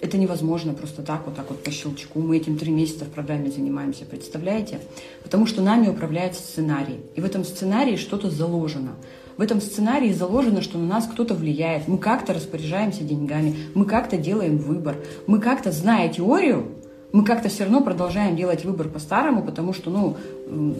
Это 0.00 0.16
невозможно 0.16 0.72
просто 0.72 1.02
так, 1.02 1.26
вот 1.26 1.36
так 1.36 1.50
вот 1.50 1.62
по 1.62 1.70
щелчку. 1.70 2.20
Мы 2.20 2.38
этим 2.38 2.56
три 2.56 2.72
месяца 2.72 3.04
в 3.04 3.10
программе 3.10 3.50
занимаемся, 3.50 4.06
представляете? 4.06 4.78
Потому 5.22 5.44
что 5.44 5.60
нами 5.60 5.88
управляет 5.88 6.36
сценарий. 6.36 7.00
И 7.16 7.20
в 7.20 7.26
этом 7.26 7.44
сценарии 7.44 7.96
что-то 7.96 8.30
заложено. 8.30 8.92
В 9.36 9.42
этом 9.42 9.60
сценарии 9.60 10.12
заложено, 10.12 10.62
что 10.62 10.78
на 10.78 10.86
нас 10.86 11.06
кто-то 11.06 11.34
влияет. 11.34 11.88
Мы 11.88 11.98
как-то 11.98 12.32
распоряжаемся 12.32 13.04
деньгами, 13.04 13.54
мы 13.74 13.84
как-то 13.84 14.16
делаем 14.16 14.56
выбор, 14.56 14.96
мы 15.26 15.40
как-то, 15.40 15.72
зная 15.72 16.08
теорию, 16.08 16.68
мы 17.12 17.22
как-то 17.22 17.48
все 17.48 17.64
равно 17.64 17.82
продолжаем 17.82 18.34
делать 18.34 18.64
выбор 18.64 18.88
по-старому, 18.88 19.42
потому 19.42 19.72
что, 19.74 19.90
ну, 19.90 20.16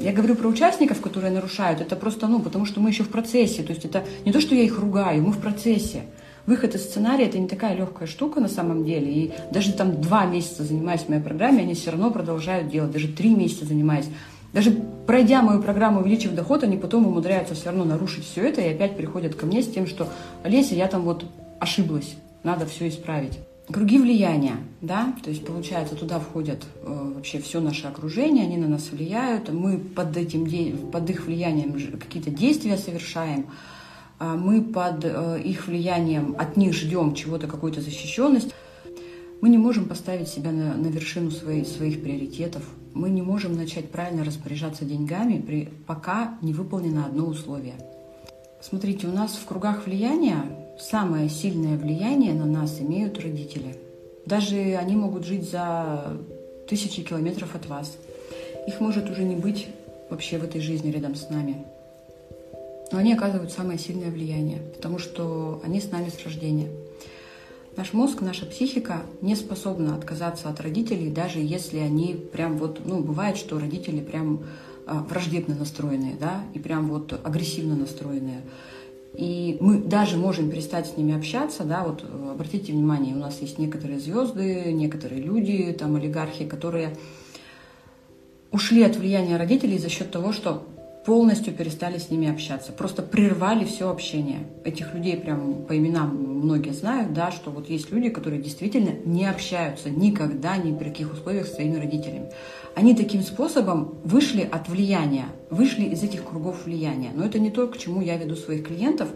я 0.00 0.12
говорю 0.12 0.36
про 0.36 0.48
участников, 0.48 1.00
которые 1.00 1.32
нарушают, 1.32 1.80
это 1.80 1.96
просто, 1.96 2.28
ну, 2.28 2.40
потому 2.40 2.64
что 2.64 2.80
мы 2.80 2.90
еще 2.90 3.04
в 3.04 3.08
процессе, 3.08 3.62
то 3.62 3.72
есть 3.72 3.84
это 3.84 4.04
не 4.24 4.32
то, 4.32 4.40
что 4.40 4.54
я 4.54 4.62
их 4.62 4.78
ругаю, 4.78 5.22
мы 5.22 5.32
в 5.32 5.38
процессе. 5.38 6.02
Выход 6.46 6.76
из 6.76 6.84
сценария– 6.84 7.24
это 7.26 7.38
не 7.38 7.48
такая 7.48 7.76
легкая 7.76 8.06
штука 8.06 8.40
на 8.40 8.48
самом 8.48 8.84
деле, 8.84 9.12
и 9.12 9.32
даже 9.52 9.72
там 9.72 10.00
два 10.00 10.26
месяца 10.26 10.62
занимаясь 10.62 11.08
моей 11.08 11.20
программе, 11.20 11.62
они 11.62 11.74
все 11.74 11.90
равно 11.90 12.10
продолжают 12.10 12.68
делать, 12.68 12.92
даже 12.92 13.08
три 13.08 13.34
месяца 13.34 13.64
занимаясь. 13.64 14.06
Даже 14.56 14.70
пройдя 15.06 15.42
мою 15.42 15.60
программу 15.60 16.00
«Увеличив 16.00 16.34
доход», 16.34 16.64
они 16.64 16.78
потом 16.78 17.06
умудряются 17.06 17.54
все 17.54 17.66
равно 17.66 17.84
нарушить 17.84 18.24
все 18.24 18.40
это 18.48 18.62
и 18.62 18.72
опять 18.72 18.96
приходят 18.96 19.34
ко 19.34 19.44
мне 19.44 19.62
с 19.62 19.66
тем, 19.66 19.86
что 19.86 20.08
«Олеся, 20.44 20.74
я 20.74 20.86
там 20.86 21.02
вот 21.02 21.26
ошиблась, 21.60 22.16
надо 22.42 22.64
все 22.64 22.88
исправить». 22.88 23.38
Круги 23.70 23.98
влияния, 23.98 24.56
да, 24.80 25.12
то 25.22 25.28
есть 25.28 25.44
получается 25.44 25.94
туда 25.94 26.18
входят 26.20 26.64
э, 26.82 27.12
вообще 27.16 27.38
все 27.38 27.60
наше 27.60 27.86
окружение, 27.86 28.44
они 28.44 28.56
на 28.56 28.66
нас 28.66 28.88
влияют, 28.90 29.52
мы 29.52 29.76
под 29.76 30.16
этим 30.16 30.90
под 30.90 31.10
их 31.10 31.26
влиянием 31.26 31.74
какие-то 31.98 32.30
действия 32.30 32.78
совершаем, 32.78 33.48
э, 34.18 34.24
мы 34.24 34.62
под 34.62 35.04
э, 35.04 35.38
их 35.44 35.66
влиянием 35.66 36.34
от 36.38 36.56
них 36.56 36.72
ждем 36.72 37.14
чего-то 37.14 37.46
какой-то 37.46 37.82
защищенность. 37.82 38.54
Мы 39.42 39.50
не 39.50 39.58
можем 39.58 39.84
поставить 39.84 40.28
себя 40.28 40.50
на, 40.50 40.74
на 40.74 40.86
вершину 40.86 41.30
своей, 41.30 41.66
своих 41.66 42.02
приоритетов. 42.02 42.62
Мы 42.96 43.10
не 43.10 43.20
можем 43.20 43.54
начать 43.54 43.90
правильно 43.90 44.24
распоряжаться 44.24 44.86
деньгами, 44.86 45.38
при, 45.38 45.68
пока 45.86 46.38
не 46.40 46.54
выполнено 46.54 47.04
одно 47.04 47.26
условие. 47.26 47.74
Смотрите, 48.62 49.06
у 49.06 49.12
нас 49.12 49.32
в 49.32 49.44
кругах 49.44 49.84
влияния 49.84 50.74
самое 50.78 51.28
сильное 51.28 51.76
влияние 51.76 52.32
на 52.32 52.46
нас 52.46 52.80
имеют 52.80 53.20
родители. 53.20 53.76
Даже 54.24 54.56
они 54.76 54.96
могут 54.96 55.26
жить 55.26 55.50
за 55.50 56.16
тысячи 56.66 57.02
километров 57.02 57.54
от 57.54 57.66
вас. 57.66 57.98
Их 58.66 58.80
может 58.80 59.10
уже 59.10 59.24
не 59.24 59.36
быть 59.36 59.68
вообще 60.08 60.38
в 60.38 60.44
этой 60.44 60.62
жизни 60.62 60.90
рядом 60.90 61.16
с 61.16 61.28
нами. 61.28 61.66
Но 62.92 62.96
они 62.96 63.12
оказывают 63.12 63.52
самое 63.52 63.78
сильное 63.78 64.10
влияние, 64.10 64.62
потому 64.74 64.98
что 64.98 65.60
они 65.62 65.82
с 65.82 65.90
нами 65.90 66.08
с 66.08 66.24
рождения. 66.24 66.68
Наш 67.76 67.92
мозг, 67.92 68.22
наша 68.22 68.46
психика 68.46 69.02
не 69.20 69.36
способна 69.36 69.96
отказаться 69.96 70.48
от 70.48 70.60
родителей, 70.62 71.10
даже 71.10 71.40
если 71.40 71.76
они 71.76 72.14
прям 72.14 72.56
вот, 72.56 72.80
ну, 72.86 73.00
бывает, 73.00 73.36
что 73.36 73.58
родители 73.58 74.00
прям 74.00 74.44
а, 74.86 75.02
враждебно 75.02 75.54
настроенные, 75.54 76.14
да, 76.18 76.42
и 76.54 76.58
прям 76.58 76.88
вот 76.88 77.12
агрессивно 77.22 77.76
настроенные. 77.76 78.40
И 79.12 79.58
мы 79.60 79.78
даже 79.78 80.16
можем 80.16 80.50
перестать 80.50 80.86
с 80.86 80.96
ними 80.96 81.14
общаться, 81.14 81.64
да, 81.64 81.84
вот 81.84 82.02
э, 82.02 82.30
обратите 82.32 82.72
внимание, 82.72 83.14
у 83.14 83.18
нас 83.18 83.40
есть 83.40 83.58
некоторые 83.58 84.00
звезды, 84.00 84.72
некоторые 84.72 85.20
люди, 85.20 85.74
там 85.78 85.96
олигархи, 85.96 86.46
которые 86.46 86.96
ушли 88.52 88.82
от 88.84 88.96
влияния 88.96 89.36
родителей 89.36 89.78
за 89.78 89.90
счет 89.90 90.10
того, 90.10 90.32
что 90.32 90.66
полностью 91.06 91.54
перестали 91.54 91.98
с 91.98 92.10
ними 92.10 92.28
общаться, 92.28 92.72
просто 92.72 93.00
прервали 93.00 93.64
все 93.64 93.88
общение. 93.88 94.40
Этих 94.64 94.92
людей 94.92 95.16
прям 95.16 95.64
по 95.64 95.78
именам 95.78 96.16
многие 96.16 96.72
знают, 96.72 97.12
да, 97.12 97.30
что 97.30 97.52
вот 97.52 97.70
есть 97.70 97.92
люди, 97.92 98.08
которые 98.08 98.42
действительно 98.42 98.90
не 99.04 99.24
общаются 99.24 99.88
никогда, 99.88 100.56
ни 100.56 100.76
при 100.76 100.88
каких 100.88 101.12
условиях 101.12 101.46
с 101.46 101.54
своими 101.54 101.76
родителями. 101.76 102.32
Они 102.74 102.92
таким 102.96 103.22
способом 103.22 103.94
вышли 104.02 104.42
от 104.42 104.68
влияния, 104.68 105.26
вышли 105.48 105.84
из 105.84 106.02
этих 106.02 106.24
кругов 106.24 106.64
влияния. 106.64 107.12
Но 107.14 107.24
это 107.24 107.38
не 107.38 107.50
то, 107.50 107.68
к 107.68 107.78
чему 107.78 108.02
я 108.02 108.16
веду 108.16 108.34
своих 108.34 108.66
клиентов. 108.66 109.08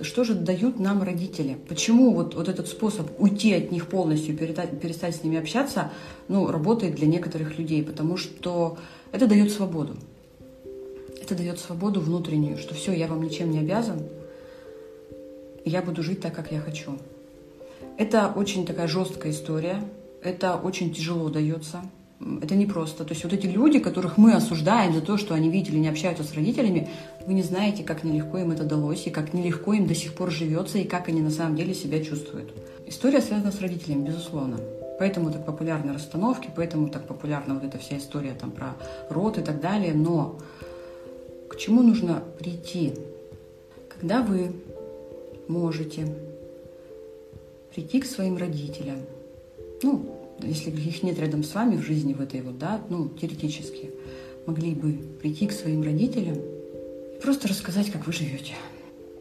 Что 0.00 0.24
же 0.24 0.34
дают 0.34 0.80
нам 0.80 1.02
родители? 1.02 1.58
Почему 1.68 2.14
вот, 2.14 2.34
вот 2.34 2.48
этот 2.48 2.66
способ 2.66 3.08
уйти 3.18 3.52
от 3.52 3.70
них 3.70 3.88
полностью, 3.88 4.34
перестать, 4.36 4.80
перестать 4.80 5.16
с 5.16 5.22
ними 5.22 5.36
общаться, 5.36 5.92
ну, 6.28 6.50
работает 6.50 6.94
для 6.94 7.06
некоторых 7.06 7.58
людей? 7.58 7.82
Потому 7.82 8.16
что 8.16 8.78
это 9.12 9.26
дает 9.26 9.52
свободу 9.52 9.96
это 11.26 11.34
дает 11.34 11.58
свободу 11.58 12.00
внутреннюю, 12.00 12.56
что 12.56 12.74
все, 12.74 12.92
я 12.92 13.08
вам 13.08 13.22
ничем 13.22 13.50
не 13.50 13.58
обязан, 13.58 14.02
я 15.64 15.82
буду 15.82 16.02
жить 16.02 16.20
так, 16.20 16.34
как 16.34 16.52
я 16.52 16.60
хочу. 16.60 16.92
Это 17.98 18.32
очень 18.34 18.64
такая 18.64 18.86
жесткая 18.86 19.32
история, 19.32 19.82
это 20.22 20.54
очень 20.54 20.94
тяжело 20.94 21.28
дается, 21.28 21.82
это 22.40 22.54
непросто. 22.54 23.04
То 23.04 23.12
есть 23.12 23.24
вот 23.24 23.32
эти 23.32 23.46
люди, 23.46 23.80
которых 23.80 24.18
мы 24.18 24.34
осуждаем 24.34 24.94
за 24.94 25.00
то, 25.00 25.16
что 25.16 25.34
они 25.34 25.50
видели, 25.50 25.78
не 25.78 25.88
общаются 25.88 26.22
с 26.22 26.32
родителями, 26.32 26.88
вы 27.26 27.34
не 27.34 27.42
знаете, 27.42 27.82
как 27.82 28.04
нелегко 28.04 28.38
им 28.38 28.52
это 28.52 28.62
далось, 28.62 29.06
и 29.08 29.10
как 29.10 29.34
нелегко 29.34 29.72
им 29.72 29.88
до 29.88 29.94
сих 29.94 30.14
пор 30.14 30.30
живется, 30.30 30.78
и 30.78 30.84
как 30.84 31.08
они 31.08 31.22
на 31.22 31.30
самом 31.30 31.56
деле 31.56 31.74
себя 31.74 32.02
чувствуют. 32.04 32.54
История 32.86 33.20
связана 33.20 33.50
с 33.50 33.60
родителями, 33.60 34.06
безусловно. 34.06 34.58
Поэтому 34.98 35.30
так 35.30 35.44
популярны 35.44 35.92
расстановки, 35.92 36.48
поэтому 36.54 36.88
так 36.88 37.06
популярна 37.06 37.54
вот 37.54 37.64
эта 37.64 37.78
вся 37.78 37.98
история 37.98 38.32
там 38.32 38.50
про 38.50 38.76
род 39.10 39.38
и 39.38 39.42
так 39.42 39.60
далее. 39.60 39.92
Но 39.92 40.38
к 41.48 41.56
чему 41.56 41.82
нужно 41.82 42.22
прийти? 42.38 42.92
Когда 43.88 44.22
вы 44.22 44.52
можете 45.48 46.14
прийти 47.74 48.00
к 48.00 48.06
своим 48.06 48.36
родителям, 48.36 48.98
ну, 49.82 50.16
если 50.42 50.70
их 50.70 51.02
нет 51.02 51.18
рядом 51.18 51.44
с 51.44 51.54
вами 51.54 51.76
в 51.76 51.82
жизни 51.82 52.12
в 52.12 52.20
этой 52.20 52.42
вот, 52.42 52.58
да, 52.58 52.82
ну, 52.88 53.08
теоретически, 53.08 53.90
могли 54.46 54.74
бы 54.74 54.92
прийти 55.20 55.46
к 55.46 55.52
своим 55.52 55.82
родителям 55.82 56.36
и 56.36 57.20
просто 57.20 57.48
рассказать, 57.48 57.90
как 57.90 58.06
вы 58.06 58.12
живете, 58.12 58.54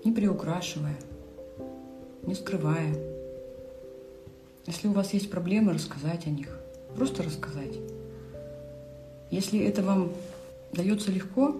не 0.03 0.11
приукрашивая, 0.11 0.97
не 2.23 2.35
скрывая. 2.35 2.95
Если 4.67 4.87
у 4.87 4.91
вас 4.91 5.13
есть 5.13 5.29
проблемы, 5.29 5.73
рассказать 5.73 6.25
о 6.25 6.29
них, 6.29 6.59
просто 6.95 7.23
рассказать. 7.23 7.75
Если 9.31 9.59
это 9.59 9.83
вам 9.83 10.11
дается 10.71 11.11
легко, 11.11 11.55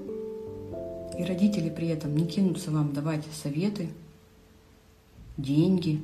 и 1.17 1.23
родители 1.23 1.69
при 1.69 1.87
этом 1.87 2.15
не 2.15 2.25
кинутся 2.25 2.71
вам 2.71 2.93
давать 2.93 3.23
советы, 3.33 3.89
деньги, 5.37 6.01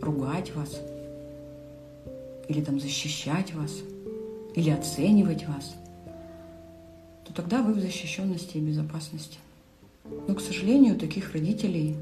ругать 0.00 0.54
вас, 0.54 0.80
или 2.48 2.62
там 2.62 2.80
защищать 2.80 3.54
вас, 3.54 3.72
или 4.54 4.70
оценивать 4.70 5.46
вас. 5.46 5.74
то 7.24 7.32
тогда 7.32 7.62
вы 7.62 7.74
в 7.74 7.80
защищенности 7.80 8.56
и 8.56 8.60
безопасности. 8.60 9.38
Но, 10.26 10.34
к 10.34 10.40
сожалению, 10.40 10.98
таких 10.98 11.32
родителей 11.32 11.94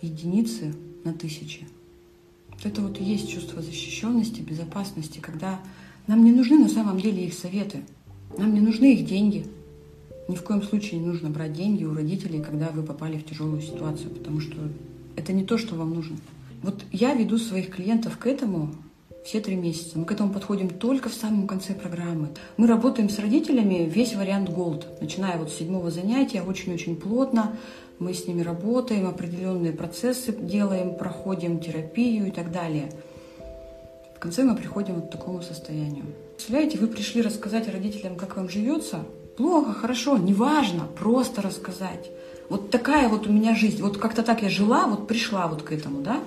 единицы 0.00 0.74
на 1.04 1.12
тысячи. 1.12 1.68
Это 2.64 2.80
вот 2.80 2.98
и 3.00 3.04
есть 3.04 3.28
чувство 3.28 3.60
защищенности, 3.60 4.40
безопасности, 4.40 5.18
когда 5.18 5.60
нам 6.06 6.24
не 6.24 6.32
нужны 6.32 6.58
на 6.58 6.68
самом 6.68 6.98
деле 7.00 7.26
их 7.26 7.34
советы, 7.34 7.82
нам 8.36 8.54
не 8.54 8.60
нужны 8.60 8.94
их 8.94 9.06
деньги. 9.06 9.46
Ни 10.30 10.36
в 10.36 10.44
коем 10.44 10.62
случае 10.62 11.00
не 11.00 11.06
нужно 11.06 11.28
брать 11.28 11.54
деньги 11.54 11.82
у 11.82 11.92
родителей, 11.92 12.40
когда 12.40 12.68
вы 12.68 12.84
попали 12.84 13.18
в 13.18 13.24
тяжелую 13.24 13.60
ситуацию, 13.60 14.10
потому 14.10 14.38
что 14.38 14.54
это 15.16 15.32
не 15.32 15.44
то, 15.44 15.58
что 15.58 15.74
вам 15.74 15.92
нужно. 15.92 16.18
Вот 16.62 16.84
я 16.92 17.14
веду 17.14 17.36
своих 17.36 17.70
клиентов 17.70 18.16
к 18.16 18.28
этому 18.28 18.72
все 19.24 19.40
три 19.40 19.56
месяца. 19.56 19.98
Мы 19.98 20.04
к 20.04 20.12
этому 20.12 20.32
подходим 20.32 20.68
только 20.68 21.08
в 21.08 21.14
самом 21.14 21.48
конце 21.48 21.74
программы. 21.74 22.28
Мы 22.58 22.68
работаем 22.68 23.10
с 23.10 23.18
родителями 23.18 23.90
весь 23.92 24.14
вариант 24.14 24.50
Gold, 24.50 24.84
начиная 25.00 25.36
вот 25.36 25.50
с 25.50 25.56
седьмого 25.56 25.90
занятия, 25.90 26.42
очень-очень 26.42 26.94
плотно. 26.94 27.56
Мы 27.98 28.14
с 28.14 28.28
ними 28.28 28.42
работаем, 28.42 29.08
определенные 29.08 29.72
процессы 29.72 30.30
делаем, 30.30 30.94
проходим 30.94 31.58
терапию 31.58 32.28
и 32.28 32.30
так 32.30 32.52
далее. 32.52 32.92
В 34.14 34.20
конце 34.20 34.44
мы 34.44 34.54
приходим 34.54 34.94
вот 34.94 35.08
к 35.08 35.10
такому 35.10 35.42
состоянию. 35.42 36.04
Представляете, 36.36 36.78
вы 36.78 36.86
пришли 36.86 37.20
рассказать 37.20 37.66
родителям, 37.66 38.14
как 38.14 38.36
вам 38.36 38.48
живется? 38.48 39.04
Плохо, 39.36 39.72
хорошо, 39.72 40.18
неважно, 40.18 40.86
просто 40.98 41.42
рассказать. 41.42 42.10
Вот 42.48 42.70
такая 42.70 43.08
вот 43.08 43.26
у 43.26 43.32
меня 43.32 43.54
жизнь, 43.54 43.82
вот 43.82 43.96
как-то 43.96 44.22
так 44.22 44.42
я 44.42 44.48
жила, 44.48 44.86
вот 44.86 45.06
пришла 45.06 45.46
вот 45.46 45.62
к 45.62 45.72
этому, 45.72 46.02
да? 46.02 46.20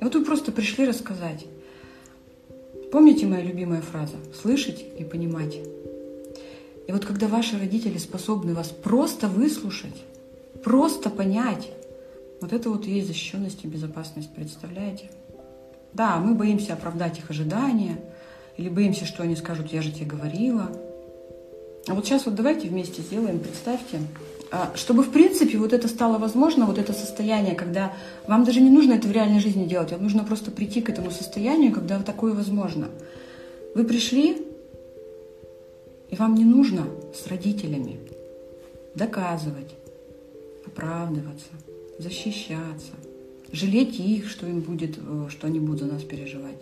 И 0.00 0.04
вот 0.04 0.14
вы 0.14 0.24
просто 0.24 0.52
пришли 0.52 0.84
рассказать. 0.84 1.46
Помните 2.90 3.26
моя 3.26 3.42
любимая 3.42 3.82
фраза 3.82 4.16
«слышать 4.40 4.84
и 4.98 5.04
понимать». 5.04 5.56
И 6.88 6.92
вот 6.92 7.04
когда 7.04 7.28
ваши 7.28 7.56
родители 7.56 7.98
способны 7.98 8.52
вас 8.52 8.68
просто 8.68 9.28
выслушать, 9.28 10.02
просто 10.64 11.08
понять, 11.08 11.70
вот 12.40 12.52
это 12.52 12.68
вот 12.68 12.86
и 12.86 12.90
есть 12.90 13.06
защищенность 13.06 13.64
и 13.64 13.68
безопасность, 13.68 14.34
представляете? 14.34 15.08
Да, 15.92 16.16
мы 16.16 16.34
боимся 16.34 16.72
оправдать 16.72 17.18
их 17.18 17.30
ожидания, 17.30 18.00
или 18.56 18.68
боимся, 18.68 19.06
что 19.06 19.22
они 19.22 19.36
скажут, 19.36 19.72
я 19.72 19.82
же 19.82 19.92
тебе 19.92 20.06
говорила. 20.06 20.70
А 21.90 21.94
вот 21.94 22.06
сейчас 22.06 22.24
вот 22.24 22.36
давайте 22.36 22.68
вместе 22.68 23.02
сделаем, 23.02 23.40
представьте, 23.40 23.98
а, 24.52 24.70
чтобы, 24.76 25.02
в 25.02 25.10
принципе, 25.10 25.58
вот 25.58 25.72
это 25.72 25.88
стало 25.88 26.18
возможно, 26.18 26.64
вот 26.64 26.78
это 26.78 26.92
состояние, 26.92 27.56
когда 27.56 27.96
вам 28.28 28.44
даже 28.44 28.60
не 28.60 28.70
нужно 28.70 28.92
это 28.92 29.08
в 29.08 29.10
реальной 29.10 29.40
жизни 29.40 29.64
делать, 29.66 29.90
вам 29.90 30.04
нужно 30.04 30.22
просто 30.22 30.52
прийти 30.52 30.82
к 30.82 30.88
этому 30.88 31.10
состоянию, 31.10 31.72
когда 31.72 32.00
такое 32.00 32.32
возможно. 32.32 32.90
Вы 33.74 33.82
пришли, 33.82 34.46
и 36.10 36.14
вам 36.14 36.36
не 36.36 36.44
нужно 36.44 36.86
с 37.12 37.26
родителями 37.26 37.98
доказывать, 38.94 39.74
оправдываться, 40.64 41.48
защищаться, 41.98 42.92
жалеть 43.50 43.98
их, 43.98 44.30
что 44.30 44.46
им 44.46 44.60
будет, 44.60 44.96
э, 44.96 45.26
что 45.28 45.48
они 45.48 45.58
будут 45.58 45.80
за 45.80 45.86
нас 45.86 46.04
переживать. 46.04 46.58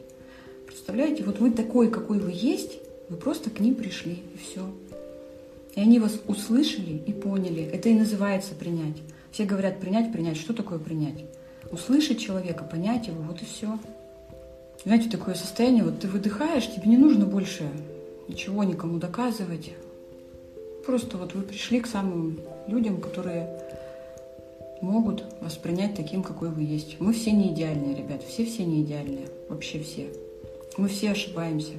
Представляете, 0.66 1.22
вот 1.22 1.38
вы 1.38 1.50
такой, 1.50 1.90
какой 1.90 2.18
вы 2.18 2.32
есть, 2.34 2.78
вы 3.10 3.18
просто 3.18 3.50
к 3.50 3.60
ним 3.60 3.74
пришли, 3.74 4.22
и 4.34 4.38
все. 4.38 4.66
И 5.78 5.80
они 5.80 6.00
вас 6.00 6.18
услышали 6.26 7.00
и 7.06 7.12
поняли. 7.12 7.62
Это 7.62 7.88
и 7.88 7.94
называется 7.94 8.56
принять. 8.56 8.96
Все 9.30 9.44
говорят 9.44 9.78
принять, 9.78 10.10
принять. 10.10 10.36
Что 10.36 10.52
такое 10.52 10.80
принять? 10.80 11.24
Услышать 11.70 12.18
человека, 12.18 12.64
понять 12.64 13.06
его, 13.06 13.22
вот 13.22 13.40
и 13.42 13.44
все. 13.44 13.78
Знаете, 14.84 15.08
такое 15.08 15.36
состояние, 15.36 15.84
вот 15.84 16.00
ты 16.00 16.08
выдыхаешь, 16.08 16.68
тебе 16.68 16.88
не 16.88 16.96
нужно 16.96 17.26
больше 17.26 17.62
ничего 18.26 18.64
никому 18.64 18.98
доказывать. 18.98 19.70
Просто 20.84 21.16
вот 21.16 21.34
вы 21.34 21.42
пришли 21.42 21.78
к 21.78 21.86
самым 21.86 22.40
людям, 22.66 23.00
которые 23.00 23.48
могут 24.80 25.22
воспринять 25.40 25.94
таким, 25.94 26.24
какой 26.24 26.50
вы 26.50 26.62
есть. 26.62 26.96
Мы 26.98 27.12
все 27.12 27.30
не 27.30 27.52
идеальные, 27.52 27.94
ребят, 27.94 28.24
все-все 28.24 28.64
не 28.64 28.82
идеальные, 28.82 29.28
вообще 29.48 29.78
все. 29.78 30.08
Мы 30.76 30.88
все 30.88 31.12
ошибаемся. 31.12 31.74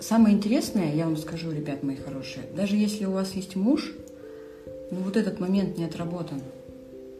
Самое 0.00 0.34
интересное, 0.34 0.94
я 0.94 1.04
вам 1.04 1.18
скажу, 1.18 1.50
ребят 1.52 1.82
мои 1.82 1.96
хорошие, 1.96 2.46
даже 2.56 2.74
если 2.74 3.04
у 3.04 3.12
вас 3.12 3.34
есть 3.34 3.54
муж, 3.54 3.92
ну 4.90 5.00
вот 5.00 5.14
этот 5.14 5.40
момент 5.40 5.76
не 5.76 5.84
отработан, 5.84 6.40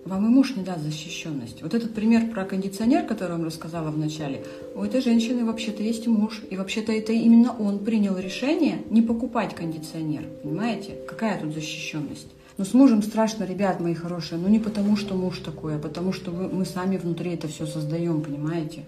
вам 0.07 0.27
и 0.27 0.29
муж 0.31 0.57
не 0.57 0.62
даст 0.62 0.83
защищенность. 0.83 1.62
Вот 1.62 1.75
этот 1.75 1.93
пример 1.93 2.31
про 2.31 2.47
кондиционер, 2.47 3.05
который 3.05 3.33
я 3.33 3.37
вам 3.37 3.45
рассказала 3.45 3.90
в 3.90 3.99
начале, 3.99 4.47
у 4.75 4.83
этой 4.83 5.03
женщины 5.03 5.45
вообще-то 5.45 5.83
есть 5.83 6.07
муж, 6.07 6.43
и 6.49 6.57
вообще-то 6.57 6.90
это 6.90 7.12
именно 7.12 7.55
он 7.55 7.81
принял 7.81 8.16
решение 8.16 8.79
не 8.88 9.03
покупать 9.03 9.55
кондиционер, 9.55 10.25
понимаете? 10.43 10.97
Какая 11.07 11.38
тут 11.38 11.53
защищенность? 11.53 12.29
Но 12.57 12.64
с 12.64 12.73
мужем 12.73 13.03
страшно, 13.03 13.45
ребят 13.45 13.81
мои 13.81 13.93
хорошие, 13.93 14.40
но 14.40 14.49
не 14.49 14.59
потому, 14.59 14.97
что 14.97 15.14
муж 15.14 15.40
такой, 15.40 15.77
а 15.77 15.79
потому 15.79 16.14
что 16.14 16.31
мы 16.31 16.64
сами 16.64 16.97
внутри 16.97 17.33
это 17.33 17.47
все 17.47 17.66
создаем, 17.66 18.23
понимаете? 18.23 18.85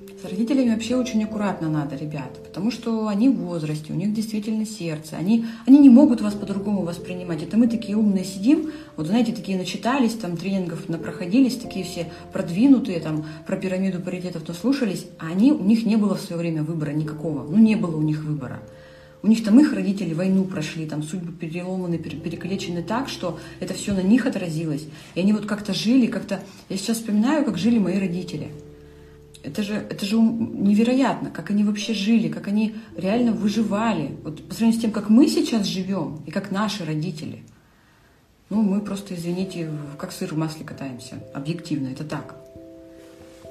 С 0.00 0.24
родителями 0.24 0.74
вообще 0.74 0.96
очень 0.96 1.22
аккуратно 1.24 1.68
надо, 1.68 1.94
ребят, 1.94 2.42
потому 2.42 2.70
что 2.70 3.08
они 3.08 3.28
в 3.28 3.36
возрасте, 3.36 3.92
у 3.92 3.96
них 3.96 4.14
действительно 4.14 4.64
сердце, 4.64 5.16
они, 5.16 5.44
они 5.66 5.78
не 5.78 5.90
могут 5.90 6.22
вас 6.22 6.34
по-другому 6.34 6.82
воспринимать. 6.82 7.42
Это 7.42 7.58
мы 7.58 7.68
такие 7.68 7.96
умные 7.96 8.24
сидим, 8.24 8.70
вот 8.96 9.06
знаете, 9.06 9.32
такие 9.32 9.58
начитались, 9.58 10.14
там 10.14 10.38
тренингов 10.38 10.88
напроходились, 10.88 11.56
такие 11.56 11.84
все 11.84 12.10
продвинутые, 12.32 13.00
там 13.00 13.26
про 13.46 13.56
пирамиду 13.56 14.00
паритетов 14.00 14.48
наслушались, 14.48 15.06
а 15.18 15.28
они, 15.28 15.52
у 15.52 15.62
них 15.62 15.84
не 15.84 15.96
было 15.96 16.14
в 16.14 16.20
свое 16.20 16.40
время 16.40 16.62
выбора 16.62 16.92
никакого, 16.92 17.46
ну 17.46 17.58
не 17.58 17.76
было 17.76 17.96
у 17.96 18.02
них 18.02 18.24
выбора. 18.24 18.60
У 19.22 19.26
них 19.26 19.44
там 19.44 19.60
их 19.60 19.74
родители 19.74 20.14
войну 20.14 20.44
прошли, 20.44 20.86
там 20.86 21.02
судьбы 21.02 21.32
переломаны, 21.32 21.98
перекалечены 21.98 22.82
так, 22.82 23.10
что 23.10 23.38
это 23.58 23.74
все 23.74 23.92
на 23.92 24.00
них 24.00 24.24
отразилось. 24.24 24.86
И 25.14 25.20
они 25.20 25.34
вот 25.34 25.44
как-то 25.44 25.74
жили, 25.74 26.06
как-то... 26.06 26.42
Я 26.70 26.78
сейчас 26.78 26.96
вспоминаю, 26.96 27.44
как 27.44 27.58
жили 27.58 27.78
мои 27.78 27.98
родители– 27.98 28.48
это 29.42 29.62
же, 29.62 29.74
это 29.74 30.04
же 30.04 30.16
невероятно, 30.16 31.30
как 31.30 31.50
они 31.50 31.64
вообще 31.64 31.94
жили, 31.94 32.28
как 32.28 32.48
они 32.48 32.76
реально 32.96 33.32
выживали. 33.32 34.16
Вот 34.22 34.46
по 34.46 34.54
сравнению 34.54 34.78
с 34.78 34.82
тем, 34.82 34.92
как 34.92 35.08
мы 35.08 35.28
сейчас 35.28 35.66
живем 35.66 36.20
и 36.26 36.30
как 36.30 36.50
наши 36.50 36.84
родители. 36.84 37.42
Ну, 38.50 38.62
мы 38.62 38.80
просто, 38.80 39.14
извините, 39.14 39.70
как 39.98 40.12
сыр 40.12 40.34
в 40.34 40.38
масле 40.38 40.64
катаемся. 40.64 41.22
Объективно, 41.34 41.88
это 41.88 42.04
так. 42.04 42.36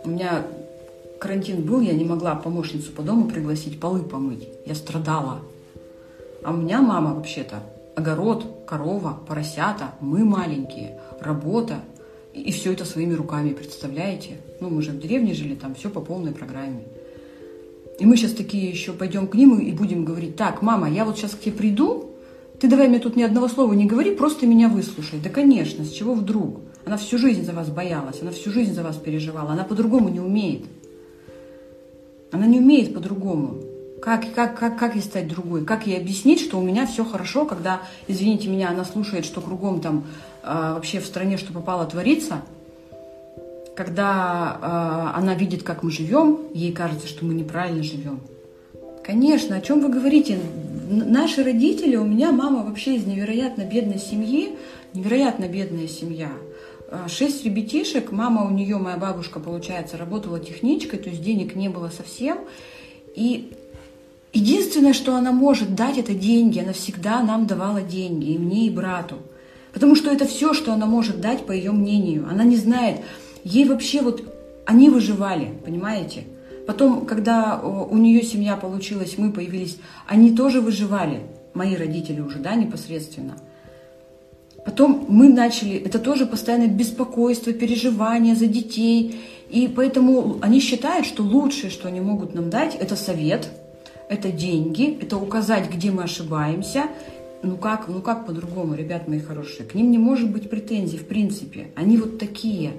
У 0.04 0.10
меня 0.10 0.46
карантин 1.20 1.64
был, 1.64 1.82
я 1.82 1.94
не 1.94 2.06
могла 2.06 2.36
помощницу 2.36 2.92
по 2.92 3.02
дому 3.02 3.28
пригласить 3.28 3.80
полы 3.80 4.02
помыть. 4.02 4.48
Я 4.66 4.76
страдала. 4.76 5.42
А 6.44 6.52
у 6.52 6.58
меня 6.58 6.82
мама 6.82 7.14
вообще-то 7.14 7.64
огород, 7.96 8.64
корова, 8.68 9.18
поросята, 9.28 9.96
мы 10.00 10.24
маленькие, 10.24 11.00
работа– 11.20 11.82
и 12.40 12.52
все 12.52 12.74
это 12.74 12.86
своими 12.86 13.14
руками, 13.14 13.54
представляете? 13.54 14.38
Ну, 14.60 14.70
мы 14.70 14.82
же 14.82 14.92
в 14.92 15.00
деревне 15.00 15.34
жили, 15.34 15.56
там 15.56 15.76
все 15.76 15.90
по 15.90 16.02
полной 16.02 16.32
программе. 16.32 16.84
И 18.00 18.06
мы 18.06 18.16
сейчас 18.16 18.32
такие 18.32 18.70
еще 18.70 18.94
пойдем 18.94 19.28
к 19.28 19.36
ним 19.36 19.60
и 19.60 19.72
будем 19.72 20.06
говорить, 20.06 20.36
так, 20.36 20.62
мама, 20.62 20.90
я 20.90 21.06
вот 21.06 21.18
сейчас 21.18 21.32
к 21.32 21.42
тебе 21.42 21.52
приду, 21.54 22.12
ты 22.60 22.68
давай 22.68 22.88
мне 22.88 23.00
тут 23.00 23.16
ни 23.16 23.24
одного 23.24 23.48
слова 23.48 23.74
не 23.74 23.86
говори, 23.86 24.16
просто 24.16 24.46
меня 24.46 24.70
выслушай. 24.70 25.20
Да, 25.24 25.30
конечно, 25.30 25.84
с 25.86 25.92
чего 25.92 26.14
вдруг? 26.14 26.60
Она 26.86 26.98
всю 26.98 27.18
жизнь 27.18 27.44
за 27.44 27.54
вас 27.54 27.70
боялась, 27.70 28.22
она 28.22 28.32
всю 28.32 28.52
жизнь 28.52 28.74
за 28.74 28.84
вас 28.84 28.98
переживала, 28.98 29.52
она 29.52 29.64
по-другому 29.64 30.10
не 30.10 30.20
умеет. 30.20 30.64
Она 32.32 32.46
не 32.46 32.60
умеет 32.60 32.94
по-другому. 32.94 33.62
Как, 34.02 34.34
как, 34.34 34.58
как, 34.58 34.78
как 34.78 34.96
ей 34.96 35.02
стать 35.02 35.28
другой? 35.28 35.66
Как 35.66 35.88
ей 35.88 35.98
объяснить, 35.98 36.40
что 36.40 36.58
у 36.58 36.62
меня 36.62 36.86
все 36.86 37.04
хорошо, 37.04 37.46
когда, 37.46 37.82
извините 38.08 38.48
меня, 38.48 38.70
она 38.70 38.86
слушает, 38.86 39.26
что 39.26 39.42
кругом 39.42 39.82
там 39.82 40.06
э, 40.44 40.74
вообще 40.74 41.00
в 41.00 41.06
стране, 41.06 41.38
что 41.38 41.52
попало, 41.52 41.86
творится, 41.86 42.42
когда 43.76 44.58
э, 44.62 45.18
она 45.18 45.36
видит, 45.36 45.64
как 45.64 45.84
мы 45.84 45.92
живем, 45.92 46.40
ей 46.54 46.72
кажется, 46.72 47.08
что 47.08 47.26
мы 47.26 47.34
неправильно 47.34 47.84
живем. 47.84 48.22
Конечно, 49.04 49.56
о 49.56 49.62
чем 49.62 49.82
вы 49.82 49.90
говорите? 49.90 50.40
Наши 50.90 51.44
родители, 51.44 51.96
у 51.96 52.06
меня 52.06 52.32
мама 52.32 52.64
вообще 52.64 52.96
из 52.96 53.06
невероятно 53.06 53.64
бедной 53.64 53.98
семьи, 53.98 54.56
невероятно 54.94 55.48
бедная 55.48 55.88
семья. 55.88 56.30
А, 56.92 57.08
шесть 57.08 57.46
ребятишек, 57.46 58.12
мама 58.12 58.46
у 58.46 58.52
нее, 58.52 58.78
моя 58.78 58.98
бабушка, 58.98 59.40
получается, 59.40 59.98
работала 59.98 60.40
техничкой, 60.40 61.00
то 61.00 61.10
есть 61.10 61.22
денег 61.22 61.56
не 61.56 61.70
было 61.70 61.90
совсем. 61.90 62.40
И 63.16 63.54
Единственное, 64.32 64.94
что 64.94 65.16
она 65.16 65.32
может 65.32 65.74
дать, 65.76 65.98
это 65.98 66.14
деньги. 66.14 66.60
Она 66.60 66.74
всегда 66.74 67.22
нам 67.24 67.48
давала 67.48 67.82
деньги, 67.82 68.32
и 68.32 68.38
мне, 68.38 68.68
и 68.68 68.70
брату. 68.70 69.16
Потому 69.74 69.96
что 69.96 70.12
это 70.12 70.26
все, 70.26 70.54
что 70.54 70.74
она 70.74 70.86
может 70.86 71.20
дать, 71.20 71.46
по 71.46 71.52
ее 71.52 71.72
мнению. 71.72 72.28
Она 72.30 72.44
не 72.44 72.56
знает. 72.56 72.98
Ей 73.44 73.66
вообще 73.66 74.02
вот... 74.02 74.24
Они 74.66 74.90
выживали, 74.90 75.52
понимаете? 75.66 76.26
Потом, 76.68 77.08
когда 77.08 77.60
у 77.60 77.98
нее 77.98 78.22
семья 78.22 78.56
получилась, 78.56 79.18
мы 79.18 79.32
появились, 79.32 79.78
они 80.06 80.36
тоже 80.36 80.62
выживали. 80.62 81.22
Мои 81.56 81.76
родители 81.76 82.22
уже, 82.22 82.38
да, 82.38 82.54
непосредственно. 82.54 83.36
Потом 84.64 85.06
мы 85.10 85.30
начали, 85.30 85.76
это 85.78 85.98
тоже 85.98 86.28
постоянное 86.28 86.68
беспокойство, 86.68 87.52
переживания 87.52 88.36
за 88.36 88.46
детей. 88.46 89.20
И 89.50 89.68
поэтому 89.68 90.38
они 90.42 90.60
считают, 90.60 91.08
что 91.08 91.24
лучшее, 91.24 91.72
что 91.72 91.88
они 91.88 92.02
могут 92.02 92.36
нам 92.36 92.52
дать, 92.52 92.76
это 92.76 92.96
совет– 92.96 93.50
это 94.10 94.32
деньги, 94.32 94.98
это 95.02 95.18
указать, 95.18 95.72
где 95.72 95.92
мы 95.92 96.04
ошибаемся, 96.04 96.86
Ну 97.42 97.56
как, 97.56 97.88
ну 97.88 98.02
как 98.02 98.26
по-другому, 98.26 98.76
ребят 98.76 99.08
мои 99.08 99.20
хорошие? 99.20 99.66
К 99.66 99.74
ним 99.74 99.92
не 99.92 99.98
может 99.98 100.30
быть 100.30 100.50
претензий 100.50 100.98
в 100.98 101.08
принципе. 101.08 101.68
Они 101.76 101.96
вот 101.96 102.20
такие. 102.20 102.72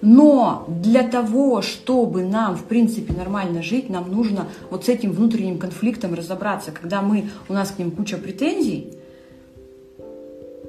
Но 0.00 0.64
для 0.82 1.02
того, 1.02 1.60
чтобы 1.60 2.24
нам, 2.24 2.56
в 2.56 2.64
принципе, 2.64 3.12
нормально 3.12 3.62
жить, 3.62 3.90
нам 3.90 4.10
нужно 4.10 4.46
вот 4.70 4.84
с 4.86 4.88
этим 4.88 5.12
внутренним 5.12 5.58
конфликтом 5.58 6.14
разобраться. 6.14 6.70
Когда 6.70 7.02
мы, 7.02 7.28
у 7.48 7.52
нас 7.52 7.72
к 7.72 7.78
ним 7.78 7.90
куча 7.90 8.16
претензий, 8.16 8.94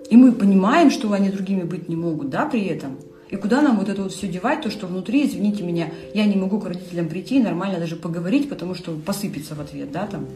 и 0.10 0.18
мы 0.18 0.32
понимаем, 0.32 0.90
что 0.90 1.12
они 1.14 1.30
другими 1.30 1.64
быть 1.64 1.88
не 1.88 1.96
могут, 1.96 2.30
да, 2.30 2.46
при 2.46 2.66
этом. 2.66 2.98
И 3.30 3.36
куда 3.36 3.62
нам 3.62 3.78
вот 3.78 3.90
это 3.90 4.04
вот 4.04 4.14
все 4.14 4.28
девать, 4.28 4.62
то, 4.62 4.72
что 4.72 4.88
внутри, 4.88 5.26
извините 5.26 5.64
меня, 5.64 5.92
я 6.14 6.26
не 6.26 6.36
могу 6.36 6.60
к 6.60 6.66
родителям 6.66 7.10
прийти 7.10 7.38
и 7.38 7.44
нормально 7.44 7.80
даже 7.80 7.96
поговорить, 7.96 8.50
потому 8.50 8.74
что 8.74 8.94
посыпется 8.94 9.56
в 9.56 9.62
ответ, 9.62 9.92
да, 9.92 10.08
там. 10.08 10.28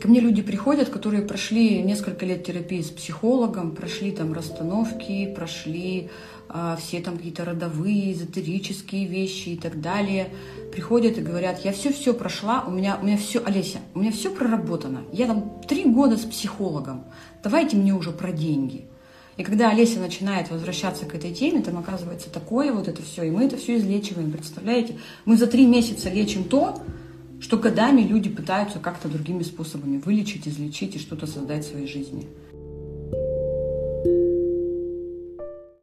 Ко 0.00 0.08
мне 0.08 0.20
люди 0.20 0.42
приходят, 0.42 0.88
которые 0.90 1.22
прошли 1.22 1.80
несколько 1.80 2.26
лет 2.26 2.44
терапии 2.44 2.82
с 2.82 2.90
психологом, 2.90 3.70
прошли 3.70 4.10
там 4.10 4.32
расстановки, 4.32 5.32
прошли 5.34 6.10
а, 6.48 6.76
все 6.76 7.00
там 7.00 7.16
какие-то 7.16 7.44
родовые, 7.44 8.12
эзотерические 8.12 9.06
вещи 9.06 9.50
и 9.50 9.56
так 9.56 9.80
далее. 9.80 10.28
Приходят 10.72 11.16
и 11.16 11.22
говорят, 11.22 11.64
я 11.64 11.72
все-все 11.72 12.12
прошла, 12.12 12.64
у 12.66 12.70
меня, 12.70 12.98
у 13.00 13.06
меня 13.06 13.16
все, 13.16 13.42
Олеся, 13.44 13.78
у 13.94 14.00
меня 14.00 14.10
все 14.10 14.30
проработано. 14.30 15.04
Я 15.12 15.26
там 15.26 15.60
три 15.66 15.84
года 15.84 16.16
с 16.16 16.22
психологом, 16.22 17.04
давайте 17.42 17.76
мне 17.76 17.94
уже 17.94 18.10
про 18.10 18.32
деньги. 18.32 18.86
И 19.36 19.42
когда 19.42 19.70
Олеся 19.70 19.98
начинает 19.98 20.50
возвращаться 20.50 21.06
к 21.06 21.14
этой 21.14 21.32
теме, 21.32 21.62
там 21.62 21.78
оказывается 21.78 22.30
такое 22.30 22.72
вот 22.72 22.86
это 22.86 23.02
все, 23.02 23.24
и 23.24 23.30
мы 23.30 23.44
это 23.44 23.56
все 23.56 23.76
излечиваем, 23.76 24.30
представляете? 24.30 24.96
Мы 25.24 25.36
за 25.36 25.46
три 25.46 25.66
месяца 25.66 26.08
лечим 26.08 26.44
то, 26.44 26.80
что 27.40 27.58
годами 27.58 28.02
люди 28.02 28.30
пытаются 28.30 28.78
как-то 28.78 29.08
другими 29.08 29.42
способами 29.42 29.98
вылечить, 29.98 30.46
излечить 30.46 30.96
и 30.96 30.98
что-то 30.98 31.26
создать 31.26 31.64
в 31.64 31.70
своей 31.70 31.88
жизни. 31.88 32.28